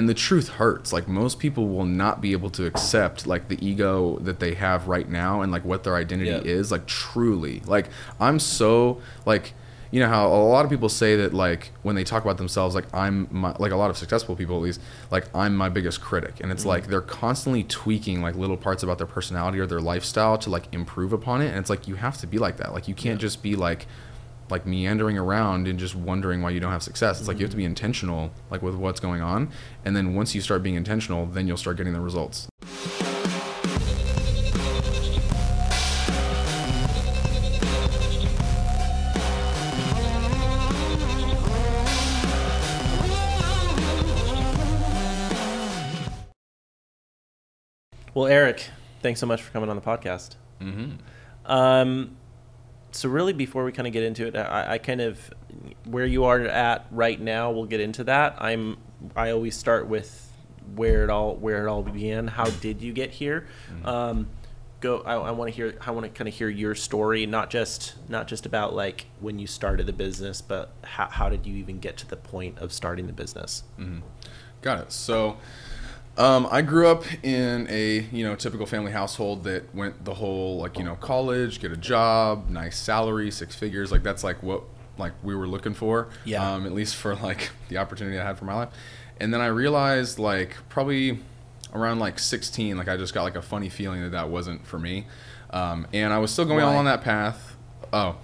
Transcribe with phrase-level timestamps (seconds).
[0.00, 0.94] and the truth hurts.
[0.94, 4.88] Like most people will not be able to accept like the ego that they have
[4.88, 6.38] right now and like what their identity Yeah.
[6.38, 7.60] is like truly.
[7.66, 9.52] Like i'm so like
[9.90, 12.74] you know how a lot of people say that like when they talk about themselves
[12.74, 16.00] like i'm my, like a lot of successful people at least like i'm my biggest
[16.00, 16.36] critic.
[16.40, 16.70] And it's mm-hmm.
[16.70, 20.72] like they're constantly tweaking like little parts about their personality or their lifestyle to like
[20.72, 21.48] improve upon it.
[21.48, 22.72] And it's like you have to be like that.
[22.72, 23.86] Like you can't just be like
[24.50, 27.50] like meandering around and just wondering why you don't have success it's like you have
[27.50, 29.50] to be intentional like with what's going on
[29.84, 32.48] and then once you start being intentional then you'll start getting the results
[48.12, 48.68] Well, Eric,
[49.02, 50.34] thanks so much for coming on the podcast.
[50.60, 50.96] mm-hmm.
[51.46, 52.16] Um,
[52.92, 55.32] so really, before we kind of get into it, I, I kind of
[55.84, 57.50] where you are at right now.
[57.50, 58.36] We'll get into that.
[58.38, 58.78] I'm.
[59.16, 60.30] I always start with
[60.74, 62.26] where it all where it all began.
[62.28, 63.46] How did you get here?
[63.84, 64.28] Um,
[64.80, 65.00] go.
[65.00, 65.74] I, I want to hear.
[65.86, 69.38] I want to kind of hear your story, not just not just about like when
[69.38, 72.72] you started the business, but how, how did you even get to the point of
[72.72, 73.62] starting the business?
[74.62, 74.92] Got it.
[74.92, 75.38] So,
[76.20, 80.58] um, I grew up in a you know typical family household that went the whole
[80.58, 83.90] like you know college, get a job, nice salary, six figures.
[83.90, 84.64] Like that's like what
[84.98, 86.08] like we were looking for.
[86.26, 86.46] Yeah.
[86.46, 88.68] Um, at least for like the opportunity I had for my life.
[89.18, 91.20] And then I realized like probably
[91.72, 94.78] around like 16, like I just got like a funny feeling that that wasn't for
[94.78, 95.06] me.
[95.50, 96.70] Um, and I was still going Why?
[96.70, 97.56] along that path.
[97.94, 98.16] Oh,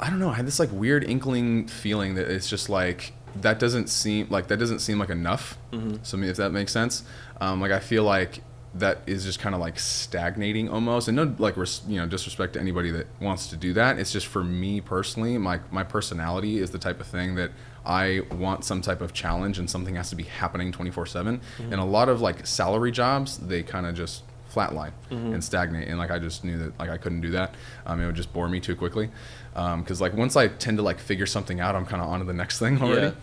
[0.00, 0.30] I don't know.
[0.30, 3.12] I had this like weird inkling feeling that it's just like
[3.42, 5.58] that doesn't seem like that doesn't seem like enough.
[6.02, 7.02] So me if that makes sense,
[7.40, 8.42] um, like I feel like
[8.76, 11.06] that is just kind of like stagnating almost.
[11.08, 13.98] And no like res- you know disrespect to anybody that wants to do that.
[13.98, 17.50] It's just for me personally, my my personality is the type of thing that
[17.86, 21.40] I want some type of challenge and something has to be happening 24 7.
[21.58, 25.98] And a lot of like salary jobs, they kind of just flatline and stagnate and
[25.98, 27.52] like i just knew that like i couldn't do that
[27.86, 29.10] um, it would just bore me too quickly
[29.54, 32.24] because like once i tend to like figure something out i'm kind of on to
[32.24, 33.14] the next thing already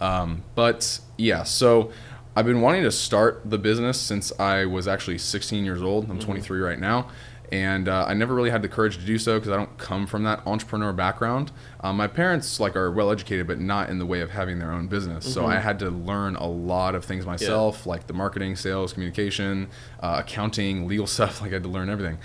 [0.00, 1.90] um, but yeah so
[2.36, 6.18] i've been wanting to start the business since i was actually 16 years old i'm
[6.18, 7.08] 23 right now
[7.52, 10.06] and uh, I never really had the courage to do so because I don't come
[10.06, 11.52] from that entrepreneur background.
[11.80, 14.72] Um, my parents like are well educated, but not in the way of having their
[14.72, 15.32] own business.
[15.32, 19.68] So I had to learn a lot of things myself, like the marketing, sales, communication,
[20.00, 21.40] uh, accounting, legal stuff.
[21.40, 22.18] Like I had to learn everything.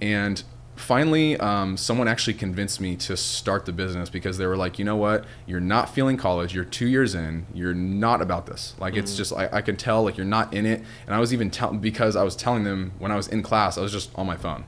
[0.00, 0.42] And
[0.78, 4.84] finally, um, someone actually convinced me to start the business because they were like, you
[4.84, 6.54] know what, you're not feeling college.
[6.54, 7.46] You're two years in.
[7.52, 8.74] You're not about this.
[8.78, 10.82] Like it's just I, I can tell like you're not in it.
[11.06, 13.78] And I was even telling because I was telling them when I was in class,
[13.78, 14.64] I was just on my phone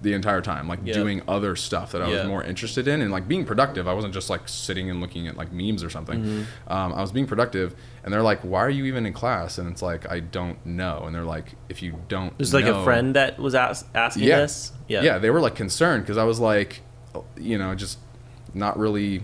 [0.00, 0.94] the entire time, like Yeah.
[0.94, 2.18] doing other stuff that I Yeah.
[2.18, 3.88] was more interested in and like being productive.
[3.88, 6.20] I wasn't just like sitting and looking at like memes or something.
[6.22, 6.72] Mm-hmm.
[6.72, 9.68] Um, I was being productive, and they're like, "Why are you even in class?" And
[9.70, 13.16] it's like, "I don't know." And they're like, "If you don't," There's like a friend
[13.16, 14.38] that was ask, asking Yeah.
[14.40, 14.72] this.
[14.86, 16.82] yeah, yeah, They were like concerned because I was like,
[17.36, 17.98] you know, just
[18.54, 19.22] not really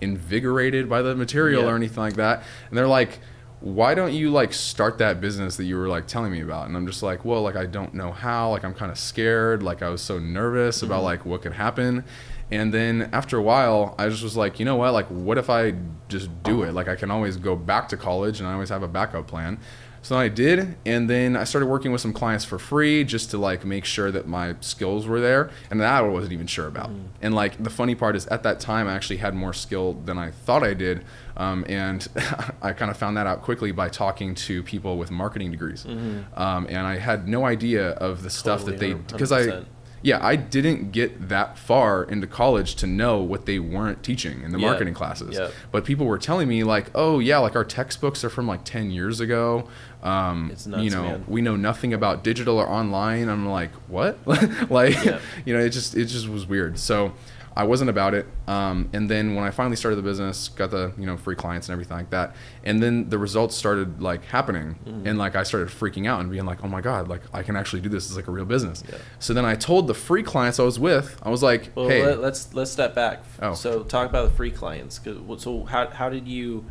[0.00, 2.42] invigorated by the material or anything like that.
[2.68, 3.20] And they're like,
[3.60, 6.68] why don't you like start that business that you were like telling me about?
[6.68, 8.50] And I'm just like, well, like I don't know how.
[8.50, 9.62] Like I'm kind of scared.
[9.62, 11.04] Like I was so nervous about mm-hmm.
[11.04, 12.04] like what could happen.
[12.50, 14.92] And then after a while, I just was like, you know what?
[14.92, 15.74] Like, what if I
[16.08, 16.72] just do it?
[16.72, 19.58] Like, I can always go back to college and I always have a backup plan.
[20.02, 23.38] So I did, and then I started working with some clients for free just to
[23.38, 26.90] like make sure that my skills were there, and that I wasn't even sure about.
[27.20, 30.16] And like the funny part is, at that time, I actually had more skill than
[30.16, 31.04] I thought I did,
[31.36, 32.06] um, and
[32.62, 36.66] I kind of found that out quickly by talking to people with marketing degrees, um,
[36.68, 39.64] and I had no idea of the stuff that they because I 100%.
[40.02, 44.52] Yeah, I didn't get that far into college to know what they weren't teaching in
[44.52, 44.68] the Yeah.
[44.68, 45.36] marketing classes.
[45.36, 45.48] Yeah.
[45.72, 48.90] But people were telling me like, "Oh yeah, like our textbooks are from like 10
[48.90, 49.68] years ago.
[50.02, 51.24] Um, It's nuts, you know, man.
[51.26, 54.18] we know nothing about digital or online." I'm like, "What?"
[54.70, 55.18] like, Yeah.
[55.44, 56.78] you know, it just it just was weird.
[56.78, 57.12] So
[57.58, 58.24] I wasn't about it.
[58.46, 61.68] Um, and then when I finally started the business, got the you know free clients
[61.68, 65.06] and everything like that, and then the results started like happening, Mm-hmm.
[65.08, 67.56] and like I started freaking out and being like, "Oh my god, like I can
[67.56, 68.98] actually do this as like a real business." Yeah.
[69.18, 72.06] So then I told the free clients I was with, I was like, Well, "Hey,
[72.06, 73.24] let, let's let's step back.
[73.42, 73.54] Oh.
[73.54, 75.00] So talk about the free clients.
[75.38, 76.64] so how how did you,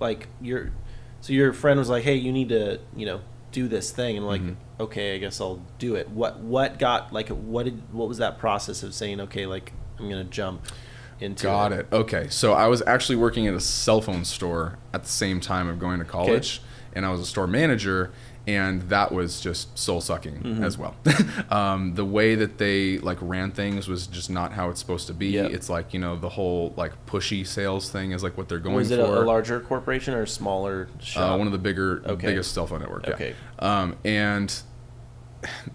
[0.00, 0.70] like your,
[1.20, 3.20] so your friend was like, hey, you need to you know
[3.52, 4.56] do this thing, and like, Mhm.
[4.78, 6.08] okay, I guess I'll do it.
[6.08, 10.08] What what got like what did what was that process of saying okay, like I'm
[10.08, 10.62] gonna jump
[11.20, 11.86] into Got it.
[11.92, 12.28] Okay.
[12.30, 15.78] So I was actually working at a cell phone store at the same time of
[15.78, 16.62] going to college,
[16.94, 18.10] and I was a store manager.
[18.46, 20.64] and that was just soul sucking Mm-hmm.
[20.64, 20.96] as well.
[21.50, 25.12] um, the way that they like ran things was just not how it's supposed to
[25.14, 25.26] be.
[25.32, 25.50] Yep.
[25.50, 28.76] It's like you know the whole like pushy sales thing is like what they're going
[28.76, 29.18] Was it for.
[29.18, 31.34] a, a larger corporation or a smaller shop?
[31.34, 32.28] Uh, one of the bigger, Okay.
[32.28, 33.06] biggest cell phone network.
[33.06, 33.12] Yeah.
[33.14, 33.34] Okay.
[33.58, 34.62] Um, and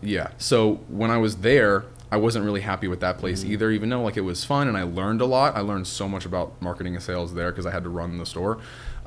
[0.01, 3.54] yeah, so when I was there, I wasn't really happy with that place Mm-hmm.
[3.54, 3.72] either.
[3.72, 5.56] Even though like it was fun and I learned a lot.
[5.56, 8.25] I learned so much about marketing and sales there because I had to run the
[8.25, 8.60] store.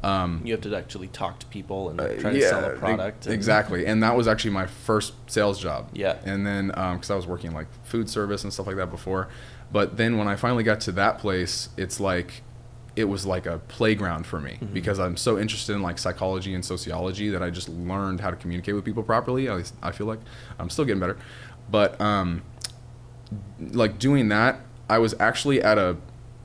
[0.02, 3.26] Um, you have to actually talk to people and uh, try to sell a product.
[3.26, 5.88] and- Exactly, and that was actually my first sales job.
[5.92, 6.16] Yeah.
[6.24, 9.28] And then, because I was working like food service and stuff like that before,
[9.72, 12.42] but then when I finally got to that place, it's like
[12.94, 14.72] it was like a playground for me Mm-hmm.
[14.72, 18.36] because I'm so interested in like psychology and sociology that I just learned how to
[18.36, 19.48] communicate with people properly.
[19.48, 20.20] At least I feel like
[20.60, 21.16] I'm still getting better,
[21.70, 22.42] but um,
[23.60, 25.96] like doing that, I was actually at a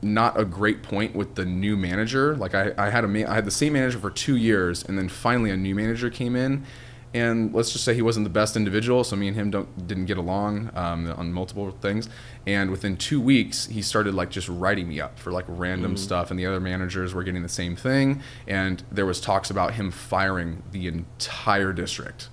[0.01, 2.35] not a great point with the new manager.
[2.35, 4.97] Like I, I had a ma- I had the same manager for two years, and
[4.97, 6.65] then finally a new manager came in,
[7.13, 9.03] and let's just say he wasn't the best individual.
[9.05, 12.09] So me and him don't didn't get along um, on multiple things.
[12.45, 16.31] And within two weeks, he started like just writing me up for like random stuff,
[16.31, 18.21] and the other managers were getting the same thing.
[18.45, 22.27] And there was talks about him firing the entire district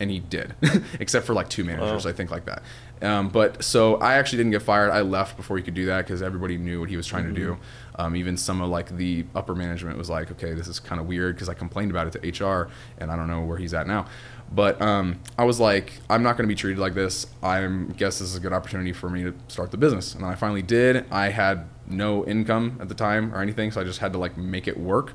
[0.00, 0.54] and he did,
[1.00, 2.10] except for like two managers, Wow.
[2.10, 2.62] I think, like that.
[3.02, 4.90] Um, but so I actually didn't get fired.
[4.90, 7.32] I left before he could do that because everybody knew what he was trying to
[7.32, 7.58] do.
[7.96, 11.06] Um, even some of like the upper management was like, okay, this is kind of
[11.06, 12.68] weird because I complained about it to HR
[12.98, 14.06] and I don't know where he's at now.
[14.50, 17.26] But um, I was like, I'm not going to be treated like this.
[17.42, 20.14] I guess this is a good opportunity for me to start the business.
[20.14, 21.10] And I finally did.
[21.10, 24.36] I had no income at the time or anything, so I just had to like
[24.36, 25.14] make it work.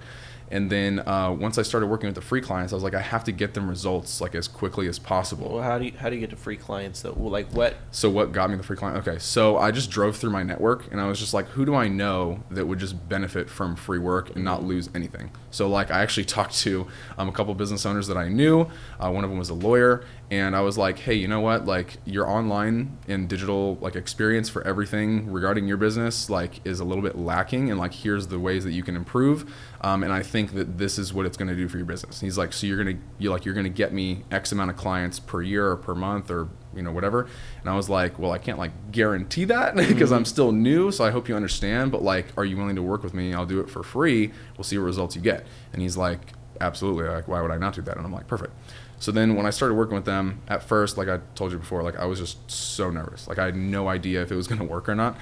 [0.51, 3.01] And then uh, once I started working with the free clients, I was like, I
[3.01, 5.55] have to get them results like as quickly as possible.
[5.55, 7.13] Well, how do you how do you get to free clients though?
[7.15, 7.75] Well, like what?
[7.91, 8.97] So what got me the free client?
[9.07, 11.75] Okay, so I just drove through my network and I was just like, who do
[11.75, 15.31] I know that would just benefit from free work and not lose anything?
[15.51, 16.87] So like I actually talked to
[17.17, 18.67] um, a couple business owners that I knew.
[18.99, 21.65] Uh, one of them was a lawyer, and I was like, hey, you know what?
[21.65, 26.85] Like your online and digital like experience for everything regarding your business like is a
[26.85, 29.51] little bit lacking, and like here's the ways that you can improve.
[29.81, 32.21] Um, and I think that this is what it's going to do for your business.
[32.21, 34.77] And he's like, so you're gonna you like you're gonna get me X amount of
[34.77, 37.27] clients per year or per month or you know whatever.
[37.61, 41.03] And i was like well i can't like guarantee that because i'm still new so
[41.03, 41.91] i hope you understand.
[41.91, 43.33] But like are you willing to work with me?
[43.33, 44.31] I'll do it for free.
[44.57, 45.47] We'll see what results you get.
[45.73, 47.07] And he's like absolutely.
[47.07, 47.97] Like why would i not do that?
[47.97, 48.53] And i'm like perfect
[48.99, 51.81] so then when i started working with them at first like i told you before
[51.81, 53.27] like i was just so nervous.
[53.27, 55.17] Like i had no idea if it was going to work or not.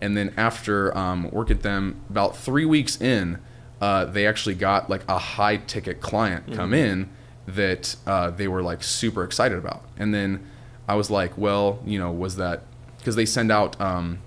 [0.00, 3.38] And then after um, work at them about three weeks in
[3.80, 7.10] uh, they actually got like a high ticket client come in
[7.46, 9.84] that uh, they were like super excited about.
[9.96, 10.48] And then
[10.86, 12.62] I was like, well, you know, was that
[12.98, 14.20] because they send out um,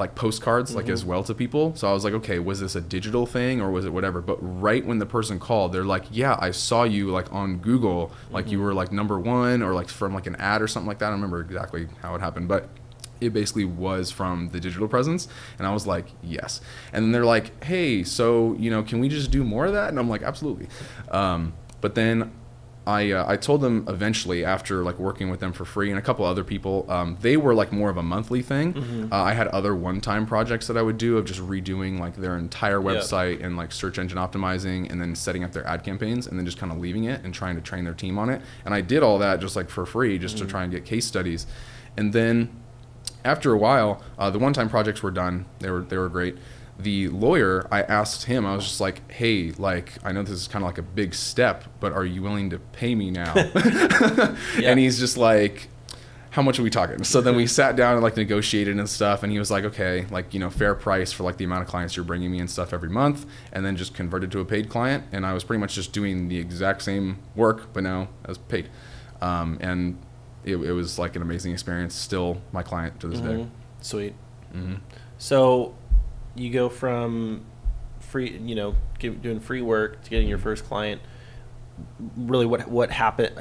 [0.00, 1.76] like postcards like as well to people.
[1.76, 4.20] So I was like, okay, was this a digital thing or was it whatever?
[4.20, 8.10] But right when the person called, they're like, yeah, I saw you like on Google,
[8.30, 10.98] like you were like number one or like from like an ad or something like
[10.98, 11.06] that.
[11.06, 12.68] I don't remember exactly how it happened, but
[13.20, 17.26] it basically was from the digital presence and i was like yes and then they're
[17.26, 20.22] like hey so you know can we just do more of that and i'm like
[20.22, 20.66] absolutely
[21.10, 21.52] um,
[21.82, 22.32] but then
[22.86, 26.02] I, uh, I told them eventually after like working with them for free and a
[26.02, 29.08] couple other people um, they were like more of a monthly thing.
[29.12, 32.36] Uh, i had other one-time projects that i would do of just redoing like their
[32.38, 36.38] entire website and like search engine optimizing and then setting up their ad campaigns and
[36.38, 38.40] then just kind of leaving it and trying to train their team on it.
[38.64, 41.06] And i did all that just like for free just to try and get case
[41.06, 41.46] studies.
[41.96, 42.48] And then
[43.24, 45.44] after a while, uh, the one-time projects were done.
[45.58, 46.36] They were they were great.
[46.82, 48.46] The lawyer, I asked him.
[48.46, 51.14] I was just like, "Hey, like, I know this is kind of like a big
[51.14, 53.34] step, but are you willing to pay me now?"
[54.58, 54.70] Yeah.
[54.70, 55.68] And he's just like,
[56.30, 59.22] "How much are we talking?" So then we sat down and like negotiated and stuff.
[59.22, 61.68] And he was like, "Okay, like you know, fair price for like the amount of
[61.68, 64.68] clients you're bringing me and stuff every month." And then just converted to a paid
[64.68, 65.04] client.
[65.12, 68.68] And I was pretty much just doing the exact same work, but now as paid.
[69.20, 69.98] Um, and
[70.44, 71.94] it, it was like an amazing experience.
[71.94, 73.26] Still my client to this day.
[73.34, 73.48] Mhm.
[73.82, 74.14] Sweet.
[74.52, 74.74] hmm
[75.18, 75.74] So
[76.34, 77.44] you go from
[78.00, 81.00] free, you know, doing free work to getting your first client.
[82.16, 83.34] Really, what what happened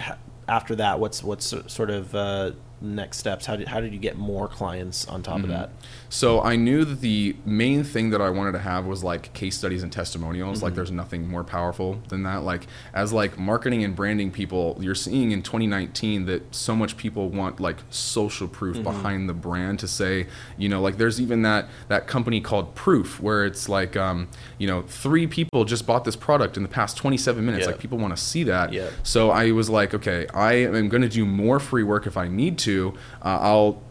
[0.47, 0.99] after that?
[0.99, 3.45] What's what's sort of uh, next steps?
[3.45, 5.71] How did how did you get more clients on top of that?
[6.09, 9.57] So I knew that the main thing that I wanted to have was like case
[9.57, 10.57] studies and testimonials.
[10.57, 10.65] Mm-hmm.
[10.65, 12.43] Like there's nothing more powerful than that.
[12.43, 17.29] Like as like marketing and branding people, you're seeing in 2019 that so much people
[17.29, 18.83] want like social proof Mm-hmm.
[18.83, 23.19] behind the brand to say, you know, like there's even that that company called Proof
[23.19, 26.97] where it's like um, you know, three people just bought this product in the past
[26.97, 27.65] 27 minutes.
[27.65, 27.71] Yeah.
[27.71, 28.71] Like people want to see that.
[28.71, 28.89] Yeah.
[29.03, 32.27] So I was like, okay, I am going to do more free work if I
[32.27, 32.68] need to.
[32.77, 33.81] Uh, I'll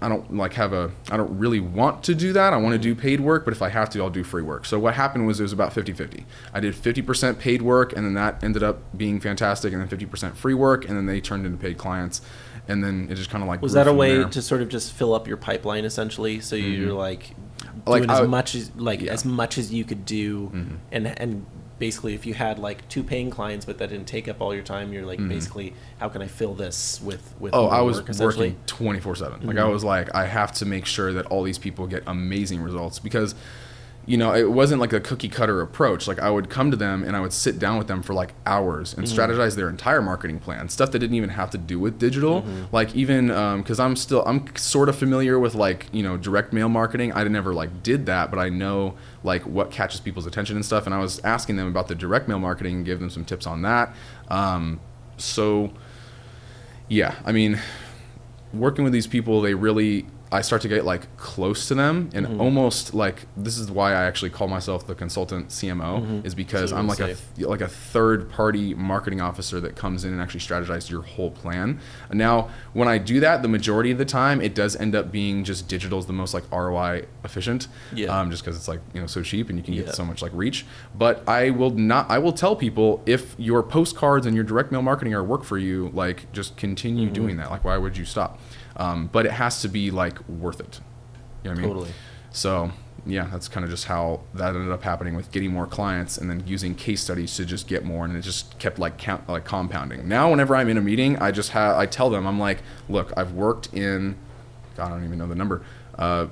[0.00, 2.52] I don't like have a I don't really want to do that.
[2.52, 4.64] I want to do paid work, but if I have to, I'll do free work.
[4.64, 6.22] So what happened was it was about 50-50.
[6.54, 10.34] I did 50% paid work and then that ended up being fantastic and then 50%
[10.36, 12.20] free work and then they turned into paid clients
[12.68, 14.28] and then it just kind of like Was that a way there.
[14.28, 16.38] to sort of just fill up your pipeline essentially?
[16.38, 17.34] So you're like
[17.84, 19.06] Like, doing I as would- much as like Yeah.
[19.06, 19.14] Mm-hmm.
[19.14, 20.52] as much as you could do,
[20.92, 21.44] and and
[21.78, 24.62] basically if you had like two paying clients but that didn't take up all your
[24.62, 27.74] time, you're like basically how can I fill this with with Mm-hmm.
[27.74, 29.46] Oh, I was work, working 24 7.
[29.46, 32.60] Like, I was like, I have to make sure that all these people get amazing
[32.62, 33.34] results because,
[34.08, 36.08] you know, it wasn't like a cookie cutter approach.
[36.08, 38.32] Like, I would come to them and I would sit down with them for like
[38.46, 39.14] hours and mm.
[39.14, 42.40] strategize their entire marketing plan, stuff that didn't even have to do with digital.
[42.40, 42.64] Mm-hmm.
[42.72, 46.54] Like, even um, because I'm still, I'm sort of familiar with like, you know, direct
[46.54, 47.12] mail marketing.
[47.12, 50.86] I never like did that, but I know like what catches people's attention and stuff.
[50.86, 53.46] And I was asking them about the direct mail marketing and give them some tips
[53.46, 53.94] on that.
[54.28, 54.80] Um,
[55.18, 55.70] so,
[56.88, 57.60] yeah, I mean,
[58.54, 62.26] working with these people, they really, I start to get like close to them and
[62.26, 62.40] Mm-hmm.
[62.40, 66.76] almost like this is why I actually call myself the consultant CMO is because So
[66.76, 70.40] I'm like a th- like a third party marketing officer that comes in and actually
[70.40, 71.80] strategizes your whole plan.
[72.12, 75.44] Now, when I do that, the majority of the time it does end up being
[75.44, 77.68] just digital is the most like ROI efficient.
[77.94, 78.08] Yeah.
[78.18, 79.84] Um, just because it's like you know so cheap and you can Yeah.
[79.84, 80.66] get so much like reach.
[80.94, 82.10] But I will not.
[82.10, 85.56] I will tell people if your postcards and your direct mail marketing are work for
[85.56, 87.14] you, like just continue Mm-hmm.
[87.14, 87.50] doing that.
[87.50, 88.38] Like why would you stop?
[88.78, 90.80] Um, but it has to be like worth it.
[91.42, 91.68] You know what I mean?
[91.70, 91.90] Totally.
[92.30, 92.70] So
[93.06, 96.28] yeah, that's kind of just how that ended up happening with getting more clients and
[96.28, 99.44] then using case studies to just get more, and it just kept like count, like
[99.44, 100.06] compounding.
[100.08, 102.58] Now, whenever I'm in a meeting, I just have I tell them I'm like,
[102.88, 104.16] look, I've worked in,
[104.76, 105.62] God, I don't even know the number.
[105.96, 106.26] Uh,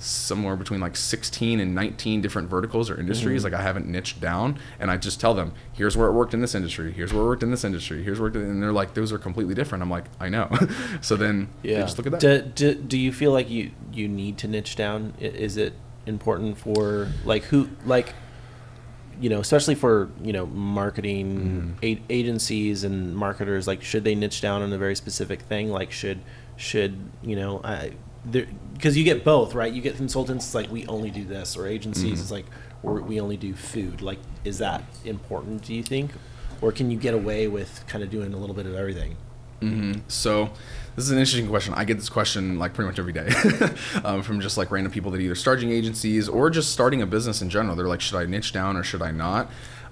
[0.00, 3.52] somewhere between like 16 and 19 different verticals or industries Mm-hmm.
[3.52, 6.40] like i haven't niched down and i just tell them here's where it worked in
[6.40, 8.94] this industry here's where it worked in this industry here's where it and they're like
[8.94, 10.48] those are completely different i'm like i know
[11.00, 11.80] so then they Yeah.
[11.80, 14.76] just look at that Do, do, do you feel like you you need to niche
[14.76, 15.14] down?
[15.18, 15.72] Is it
[16.06, 18.14] important for like who like
[19.20, 21.84] you know, especially for you know marketing Mm-hmm.
[21.84, 23.66] a- agencies and marketers?
[23.66, 25.70] Like, should they niche down on a very specific thing?
[25.70, 26.20] Like, should
[26.56, 27.60] should you know?
[27.64, 27.92] I,
[28.30, 29.72] because you get both, right?
[29.72, 32.20] You get consultants it's like we only do this, or agencies Mm-hmm.
[32.22, 32.46] it's like
[32.82, 34.02] we're, we only do food.
[34.02, 35.62] Like, is that important?
[35.64, 36.12] Do you think,
[36.60, 39.16] or can you get away with kind of doing a little bit of everything?
[40.06, 40.50] So
[40.94, 41.74] this is an interesting question.
[41.74, 43.28] I get this question like pretty much every day
[44.04, 47.42] um, from just like random people that either starting agencies or just starting a business
[47.42, 47.74] in general.
[47.74, 49.50] They're like, should I niche down or should I not?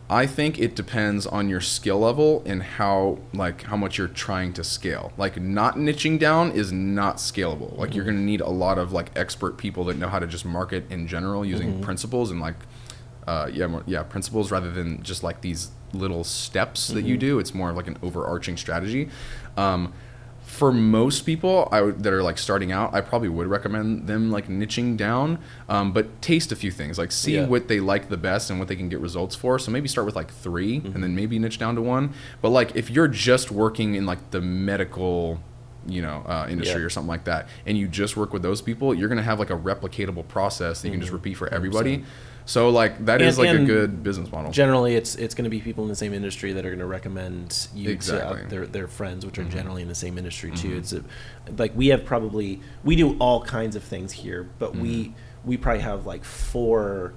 [0.09, 4.53] I think it depends on your skill level and how like how much you're trying
[4.53, 5.13] to scale.
[5.17, 7.77] Like not niching down is not scalable.
[7.77, 10.27] Like you're going to need a lot of like expert people that know how to
[10.27, 12.55] just market in general using principles and like
[13.27, 17.39] uh, yeah, more, yeah, principles rather than just like these little steps that you do.
[17.39, 19.09] It's more of like an overarching strategy.
[19.57, 19.93] Um,
[20.57, 24.49] for most people I that are like starting out, I probably would recommend them like
[24.49, 27.47] niching down, um, but taste a few things, like see Yeah.
[27.47, 29.59] what they like the best and what they can get results for.
[29.59, 32.15] So maybe start with like 3 and then maybe niche down to one.
[32.41, 35.41] But like if you're just working in like the medical
[35.89, 36.87] you know uh, industry Yeah.
[36.87, 39.39] or something like that and you just work with those people you're going to have
[39.39, 42.03] like a replicatable process that you can just repeat for everybody
[42.47, 43.47] so like that is Mm-hmm.
[43.47, 45.97] And- like a good business model Generally, it's it's going to be people in the
[45.97, 48.38] same industry that are going to recommend you Exactly.
[48.38, 48.41] Mm-hmm.
[48.41, 50.76] to uh, their their friends, which are generally in the same industry too.
[50.76, 51.03] It's a,
[51.59, 55.49] like we have probably we do all kinds of things here, but we Mm-hmm.
[55.49, 57.12] we probably have like four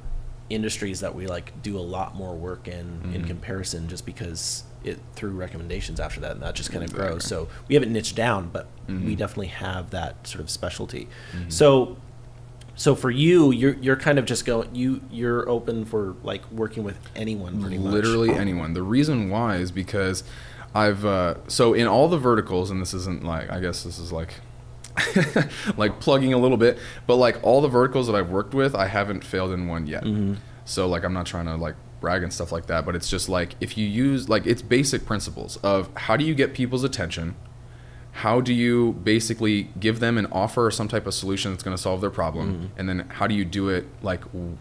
[0.50, 3.14] industries that we like do a lot more work in Mm-hmm.
[3.16, 7.10] in comparison, just because it through recommendations after that, and that just kind of Exactly.
[7.12, 7.26] grows.
[7.26, 9.06] So we haven't niched down, but Mm-hmm.
[9.06, 11.08] we definitely have that sort of specialty.
[11.50, 11.98] So
[12.80, 16.86] so for you, you're you're kind of just going you you're open for like working
[16.86, 17.92] with anyone pretty much.
[17.92, 18.74] literally anyone.
[18.74, 20.24] The reason why is because
[20.74, 24.12] i've uh, so in all the verticals and this isn't like i guess this is
[24.12, 24.36] like
[25.78, 28.86] like plugging a little bit but like all the verticals that i've worked with i
[28.86, 30.04] haven't failed in one yet.
[30.66, 33.28] So like i'm not trying to like brag and stuff like that but it's just
[33.30, 37.36] like if you use like it's basic principles of how do you get people's attention
[38.20, 41.76] how do you basically give them an offer or some type of solution that's going
[41.76, 42.54] to solve their problem?
[42.54, 42.80] Mm-hmm.
[42.80, 44.58] And then how do you do it like w-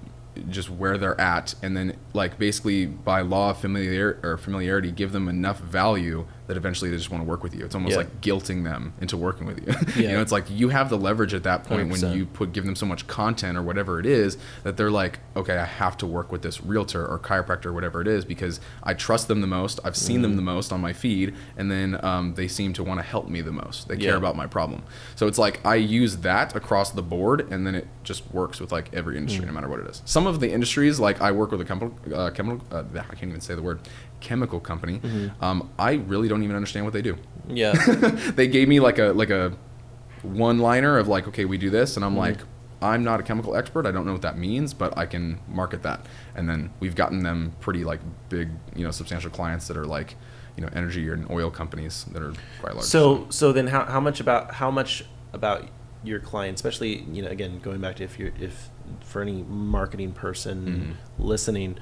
[0.48, 1.56] just where they're at?
[1.60, 6.56] And then like basically by law of familiar or familiarity give them enough value that
[6.56, 7.64] eventually they just want to work with you.
[7.64, 7.98] It's almost Yeah.
[7.98, 10.02] like guilting them into working with you.
[10.02, 12.16] You know it's like you have the leverage at that point when 100%.
[12.16, 15.56] you put give them so much content or whatever it is that they're like okay
[15.58, 18.94] i have to work with this realtor or chiropractor or whatever it is because i
[18.94, 19.78] trust them the most.
[19.84, 20.22] I've seen Mm-hmm.
[20.22, 23.28] them the most on my feed and then um, they seem to want to help
[23.28, 23.86] me the most.
[23.88, 24.82] They care about my problem.
[25.16, 28.72] So it's like i use that across the board and then it just works with
[28.72, 29.48] like every industry Mm.
[29.48, 30.00] no matter what it is.
[30.06, 33.28] Some of the industries like i work with a chemical uh, chemical uh, i can't
[33.34, 33.80] even say the word
[34.20, 35.44] chemical company Mm-hmm.
[35.44, 37.16] um, i really don't even understand what they do
[37.48, 37.72] Yeah.
[38.36, 39.52] they gave me like a like a
[40.22, 42.38] one liner of like, okay, we do this, and I'm like,
[42.82, 43.86] I'm not a chemical expert.
[43.86, 46.04] I don't know what that means, but I can market that.
[46.34, 50.16] And then we've gotten them pretty like big, you know, substantial clients that are like,
[50.56, 52.84] you know, energy and oil companies that are quite large.
[52.86, 55.68] So so then how, how much about how much about
[56.02, 58.70] your client, especially you know again going back to if you're if
[59.00, 61.78] for any marketing person listening,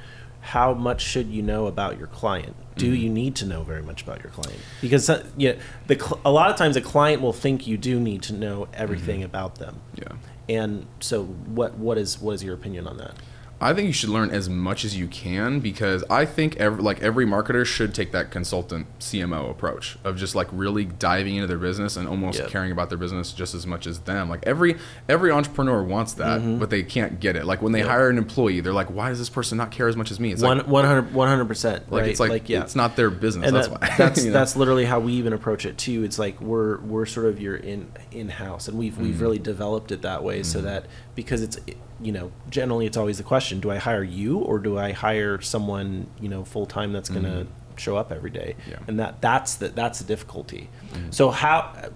[0.46, 2.54] how much should you know about your client?
[2.76, 4.60] Do you need to know very much about your client?
[4.80, 5.54] Because uh, yeah,
[5.88, 8.68] the cl- a lot of times a client will think you do need to know
[8.72, 9.80] everything about them.
[9.96, 10.12] yeah.
[10.48, 13.14] And so what what is what is your opinion on that?
[13.58, 17.00] I think you should learn as much as you can because I think every, like
[17.02, 21.56] every marketer should take that consultant CMO approach of just like really diving into their
[21.56, 22.48] business and almost Yep.
[22.50, 24.28] caring about their business just as much as them.
[24.28, 24.76] Like every
[25.08, 27.46] every entrepreneur wants that, but they can't get it.
[27.46, 27.86] Like when they Mm-hmm.
[27.88, 27.96] Yep.
[27.96, 30.32] hire an employee, they're like, "Why does this person not care as much as me?"
[30.32, 31.90] It's One like, one hundred one hundred percent.
[31.90, 32.10] like Right?
[32.10, 32.60] it's like, yeah.
[32.62, 33.46] it's not their business.
[33.46, 33.94] and that's that- why.
[33.98, 34.32] that's you know?
[34.34, 36.04] that's literally how we even approach it too.
[36.04, 39.02] It's like we're we're sort of your in in house, and we've Mm-hmm.
[39.02, 41.58] we've really developed it that way so that because it's
[42.00, 45.40] you know generally it's always the question: Do I hire you or do I hire
[45.40, 48.56] someone you know full time that's going to show up every day?
[48.60, 48.70] Mm-hmm.
[48.70, 48.78] Yeah.
[48.88, 50.68] And that that's the that's the difficulty.
[50.92, 51.10] Mm-hmm.
[51.10, 51.90] So how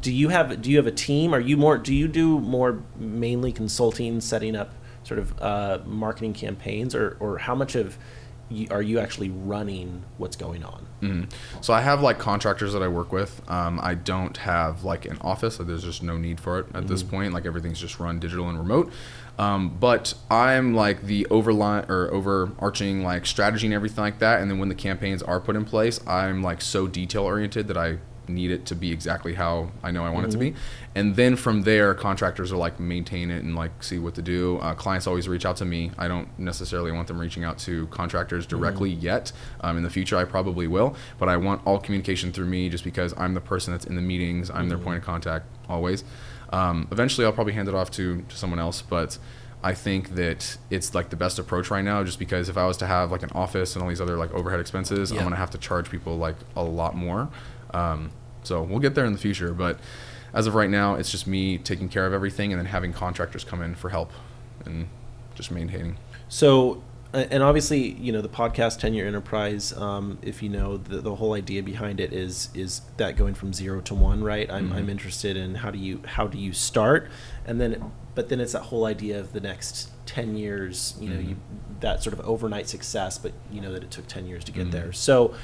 [0.00, 1.34] do you have do you have a team?
[1.34, 4.72] Are you more do you do more mainly consulting, setting up
[5.04, 7.96] sort of uh, marketing campaigns, or or how much of
[8.48, 10.86] you, are you actually running what's going on?
[11.02, 11.30] Mhm.
[11.60, 13.42] So I have like contractors that I work with.
[13.50, 15.58] Um, I don't have like an office.
[15.58, 17.32] Like, there's just no need for it at this point.
[17.32, 18.92] Like everything's just run digital and remote.
[19.38, 24.40] Um, but I'm like the overline or overarching like strategy and everything like that.
[24.40, 27.76] And then when the campaigns are put in place, I'm like so detail oriented that
[27.76, 30.54] I need it to be exactly how I know I want it to be.
[30.94, 34.58] And then from there, contractors are like maintain it and like see what to do.
[34.58, 35.90] Uh, clients always reach out to me.
[35.98, 39.32] I don't necessarily want them reaching out to contractors directly yet.
[39.60, 42.84] Um, in the future, I probably will, but I want all communication through me just
[42.84, 44.50] because I'm the person that's in the meetings.
[44.50, 46.04] I'm their point of contact always.
[46.50, 49.18] Um, eventually, I'll probably hand it off to, to someone else, but
[49.62, 52.76] I think that it's like the best approach right now, just because if I was
[52.78, 55.18] to have like an office and all these other like overhead expenses, Yeah.
[55.18, 57.28] I'm gonna have to charge people like a lot more.
[57.74, 58.10] Um,
[58.42, 59.80] so we'll get there in the future, but
[60.32, 63.42] as of right now, it's just me taking care of everything and then having contractors
[63.42, 64.12] come in for help
[64.64, 64.88] and
[65.34, 65.96] just maintaining.
[66.28, 66.82] So,
[67.12, 69.72] and obviously, you know, the podcast Ten Year Enterprise.
[69.72, 73.52] Um, if you know, the, the whole idea behind it is is that going from
[73.52, 74.50] zero to one, right?
[74.50, 74.90] I'm, I'm mm-hmm.
[74.90, 77.08] interested in how do you how do you start,
[77.46, 80.96] and then but then it's that whole idea of the next ten years.
[81.00, 81.80] You know, you mm-hmm.
[81.80, 84.62] that sort of overnight success, but you know that it took ten years to get
[84.62, 84.70] mm-hmm.
[84.72, 84.92] there.
[84.92, 85.34] So.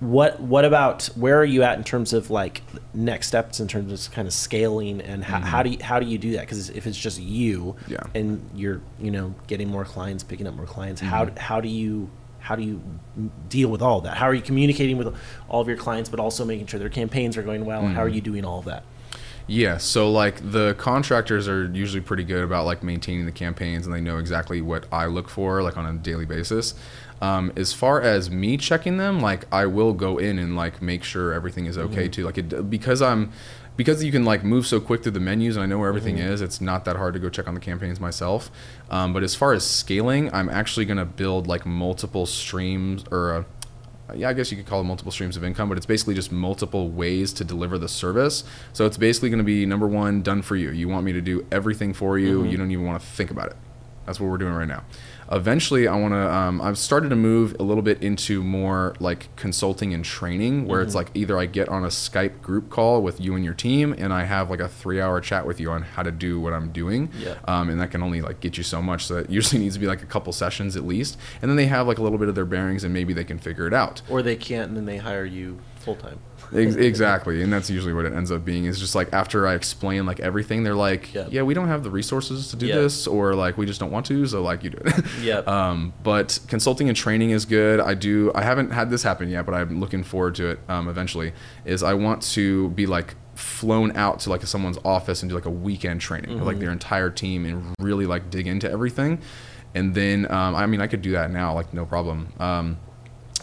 [0.00, 2.62] What what about where are you at in terms of like
[2.94, 6.06] next steps in terms of kind of scaling and how, how do you how do
[6.06, 7.98] you do that because if it's just you Yeah.
[8.14, 11.36] and you're you know getting more clients picking up more clients how Mm-hmm.
[11.36, 12.08] how do you
[12.38, 12.80] how do you
[13.50, 15.14] deal with all that how are you communicating with
[15.50, 18.06] all of your clients but also making sure their campaigns are going well how are
[18.06, 18.14] Mm-hmm.
[18.14, 18.84] you doing all of that
[19.50, 23.92] Yeah, so like the contractors are usually pretty good about like maintaining the campaigns and
[23.92, 26.74] they know exactly what I look for like on a daily basis.
[27.20, 31.02] Um, as far as me checking them, like I will go in and like make
[31.02, 32.24] sure everything is okay too.
[32.24, 33.32] Like it because I'm
[33.76, 36.18] because you can like move so quick through the menus and I know where everything
[36.18, 36.40] is.
[36.42, 38.52] It's not that hard to go check on the campaigns myself.
[38.88, 43.34] Um, but as far as scaling, I'm actually gonna build like multiple streams or.
[43.34, 43.44] Uh,
[44.14, 46.32] yeah, I guess you could call it multiple streams of income, but it's basically just
[46.32, 48.44] multiple ways to deliver the service.
[48.72, 50.70] So it's basically going to be number one, done for you.
[50.70, 52.40] You want me to do everything for you.
[52.40, 52.50] Mm-hmm.
[52.50, 53.56] You don't even want to think about it.
[54.06, 54.82] That's what we're doing right now.
[55.30, 56.32] Eventually, I want to.
[56.32, 60.82] Um, I've started to move a little bit into more like consulting and training, where
[60.82, 63.94] it's like either I get on a Skype group call with you and your team,
[63.96, 66.72] and I have like a three-hour chat with you on how to do what I'm
[66.72, 67.10] doing.
[67.18, 67.36] Yeah.
[67.46, 69.06] Um, and that can only like get you so much.
[69.06, 71.66] So it usually needs to be like a couple sessions at least, and then they
[71.66, 74.02] have like a little bit of their bearings, and maybe they can figure it out.
[74.08, 76.18] or they can't and then they hire you full time
[76.52, 80.04] exactly and that's usually what it ends up being is just like after i explain
[80.06, 81.28] like everything they're like Yep.
[81.30, 82.76] yeah we don't have the resources to do Yep.
[82.76, 85.46] this or like we just don't want to so like you do it Yep.
[85.48, 89.46] um, but consulting and training is good i do i haven't had this happen yet
[89.46, 91.32] but i'm looking forward to it um, eventually
[91.64, 95.46] is i want to be like flown out to like someone's office and do like
[95.46, 99.18] a weekend training with like their entire team and really like dig into everything
[99.74, 102.76] and then um, i mean i could do that now like no problem um,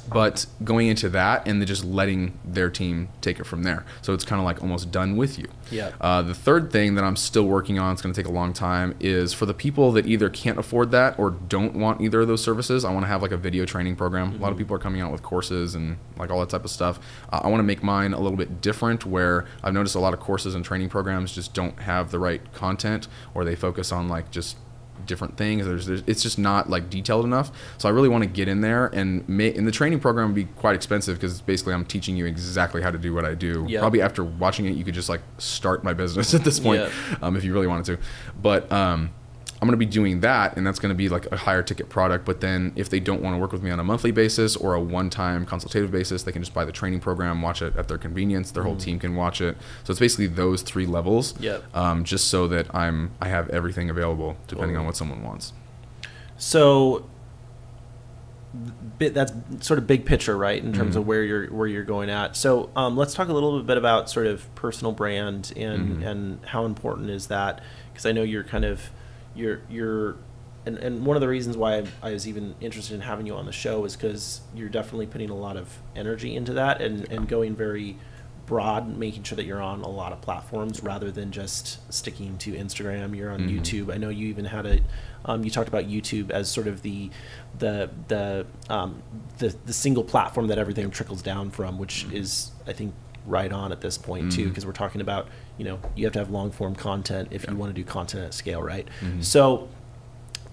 [0.09, 3.85] but going into that and then just letting their team take it from there.
[4.01, 5.47] So it's kind of like almost done with you.
[5.71, 5.91] Yeah.
[5.99, 8.53] Uh, the third thing that I'm still working on, it's going to take a long
[8.53, 12.27] time, is for the people that either can't afford that or don't want either of
[12.27, 12.85] those services.
[12.85, 14.33] I want to have like a video training program.
[14.33, 16.71] A lot of people are coming out with courses and like all that type of
[16.71, 16.99] stuff.
[17.31, 20.13] Uh, I want to make mine a little bit different, where I've noticed a lot
[20.13, 24.07] of courses and training programs just don't have the right content, or they focus on
[24.07, 24.57] like just
[25.07, 25.65] different things.
[25.65, 27.51] There's, there's it's just not like detailed enough.
[27.77, 29.57] So I really want to get in there and make.
[29.57, 32.91] And the training program would be quite expensive because basically I'm teaching you exactly how
[32.91, 33.65] to do what I do.
[33.67, 33.79] Yeah.
[33.79, 37.17] Probably after watching it, you could just like start my business at this point, Yeah.
[37.21, 37.97] um, if you really wanted to.
[38.41, 39.11] But um,
[39.59, 41.89] I'm going to be doing that, and that's going to be like a higher ticket
[41.89, 42.25] product.
[42.25, 44.75] But then, if they don't want to work with me on a monthly basis or
[44.75, 47.97] a one-time consultative basis, they can just buy the training program, watch it at their
[47.97, 48.51] convenience.
[48.51, 49.57] Their whole team can watch it.
[49.83, 51.63] So it's basically those three levels, Yep.
[51.75, 55.53] um, just so that I'm I have everything available depending on what someone wants.
[56.37, 57.07] So,
[58.97, 60.99] bit that's sort of big picture, right, in terms Mm-hmm.
[60.99, 62.35] of where you're where you're going at.
[62.35, 66.03] So, um, let's talk a little bit about sort of personal brand and Mm-hmm.
[66.03, 67.61] and how important is that?
[67.91, 68.89] Because I know you're kind of
[69.37, 70.17] you're you're.
[70.65, 73.45] And, and one of the reasons why I was even interested in having you on
[73.45, 77.25] the show is because you're definitely putting a lot of energy into that and, and
[77.25, 77.95] going very
[78.45, 82.51] broad, making sure that you're on a lot of platforms rather than just sticking to
[82.51, 83.15] Instagram.
[83.15, 83.59] You're on Mm-hmm.
[83.59, 83.93] YouTube.
[83.93, 84.79] I know you even had a,
[85.23, 87.11] um, you talked about YouTube as sort of the,
[87.59, 89.01] the the um,
[89.37, 92.15] the the single platform that everything trickles down from, which Mm-hmm.
[92.17, 92.93] is I think
[93.27, 96.19] right on at this point too, because we're talking about you know you have to
[96.19, 98.87] have long form content if you want to do content at scale, right?
[99.01, 99.21] Mm-hmm.
[99.21, 99.69] So.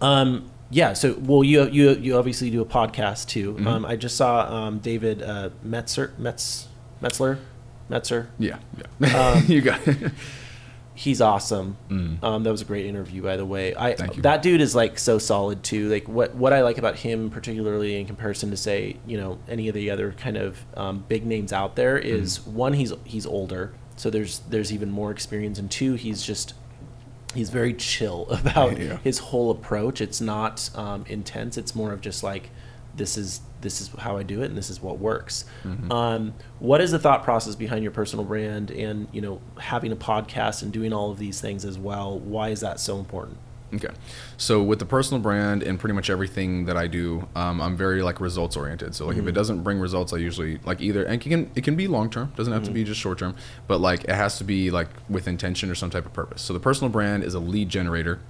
[0.01, 0.93] Um, yeah.
[0.93, 3.55] So, well, you you you obviously do a podcast too.
[3.55, 3.67] Mm-hmm.
[3.67, 6.69] Um, I just saw um, David uh, Metzer Metz
[7.01, 7.39] Metzler
[7.89, 8.27] Metzer.
[8.39, 8.59] Yeah,
[9.01, 9.31] yeah.
[9.31, 10.13] Um, you got it.
[10.97, 11.77] He's awesome.
[12.23, 13.75] Um, that was a great interview, by the way.
[13.75, 14.23] I Thank you.
[14.23, 15.89] that dude is like so solid too.
[15.89, 19.67] Like what what I like about him, particularly in comparison to say you know any
[19.69, 22.55] of the other kind of um, big names out there, is Mm-hmm.
[22.55, 26.55] one he's he's older, so there's there's even more experience, and two he's just
[27.35, 28.99] he's very chill about Yeah.
[28.99, 30.01] his whole approach.
[30.01, 31.59] It's not um, intense.
[31.59, 32.51] It's more of just like
[32.95, 35.45] this is this is how I do it, and this is what works.
[35.65, 35.91] Mm-hmm.
[35.91, 39.97] Um, what is the thought process behind your personal brand, and you know having a
[39.97, 42.17] podcast and doing all of these things as well?
[42.21, 43.39] Why is that so important?
[43.75, 43.89] Okay.
[44.37, 48.03] So with the personal brand and pretty much everything that I do, um, I'm very
[48.03, 48.95] like results oriented.
[48.95, 51.65] So like if it doesn't bring results, I usually like either and it can it
[51.65, 53.35] can be long term, doesn't have to be just short term,
[53.67, 56.43] but like it has to be like with intention or some type of purpose.
[56.43, 58.21] So the personal brand is a lead generator.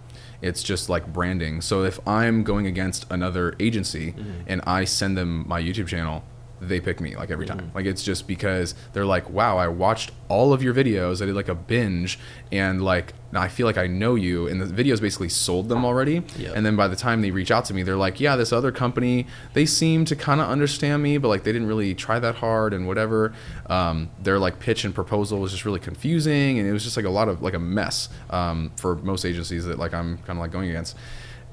[0.44, 1.62] It's just like branding.
[1.62, 4.42] So if I'm going against another agency mm-hmm.
[4.46, 6.22] and I send them my YouTube channel,
[6.68, 7.70] they pick me like every time.
[7.74, 11.22] Like it's just because they're like, wow, I watched all of your videos.
[11.22, 12.18] I did like a binge,
[12.53, 14.46] and like I feel like I know you.
[14.48, 16.22] And the videos basically sold them already.
[16.38, 16.57] Yep.
[16.57, 18.72] And then by the time they reach out to me, they're like, yeah, this other
[18.72, 22.37] company, they seem to kind of understand me, but like they didn't really try that
[22.37, 23.33] hard and whatever.
[23.66, 27.07] Um, their like pitch and proposal was just really confusing, and it was just like
[27.07, 30.38] a lot of like a mess um, for most agencies that like I'm kind of
[30.38, 30.96] like going against.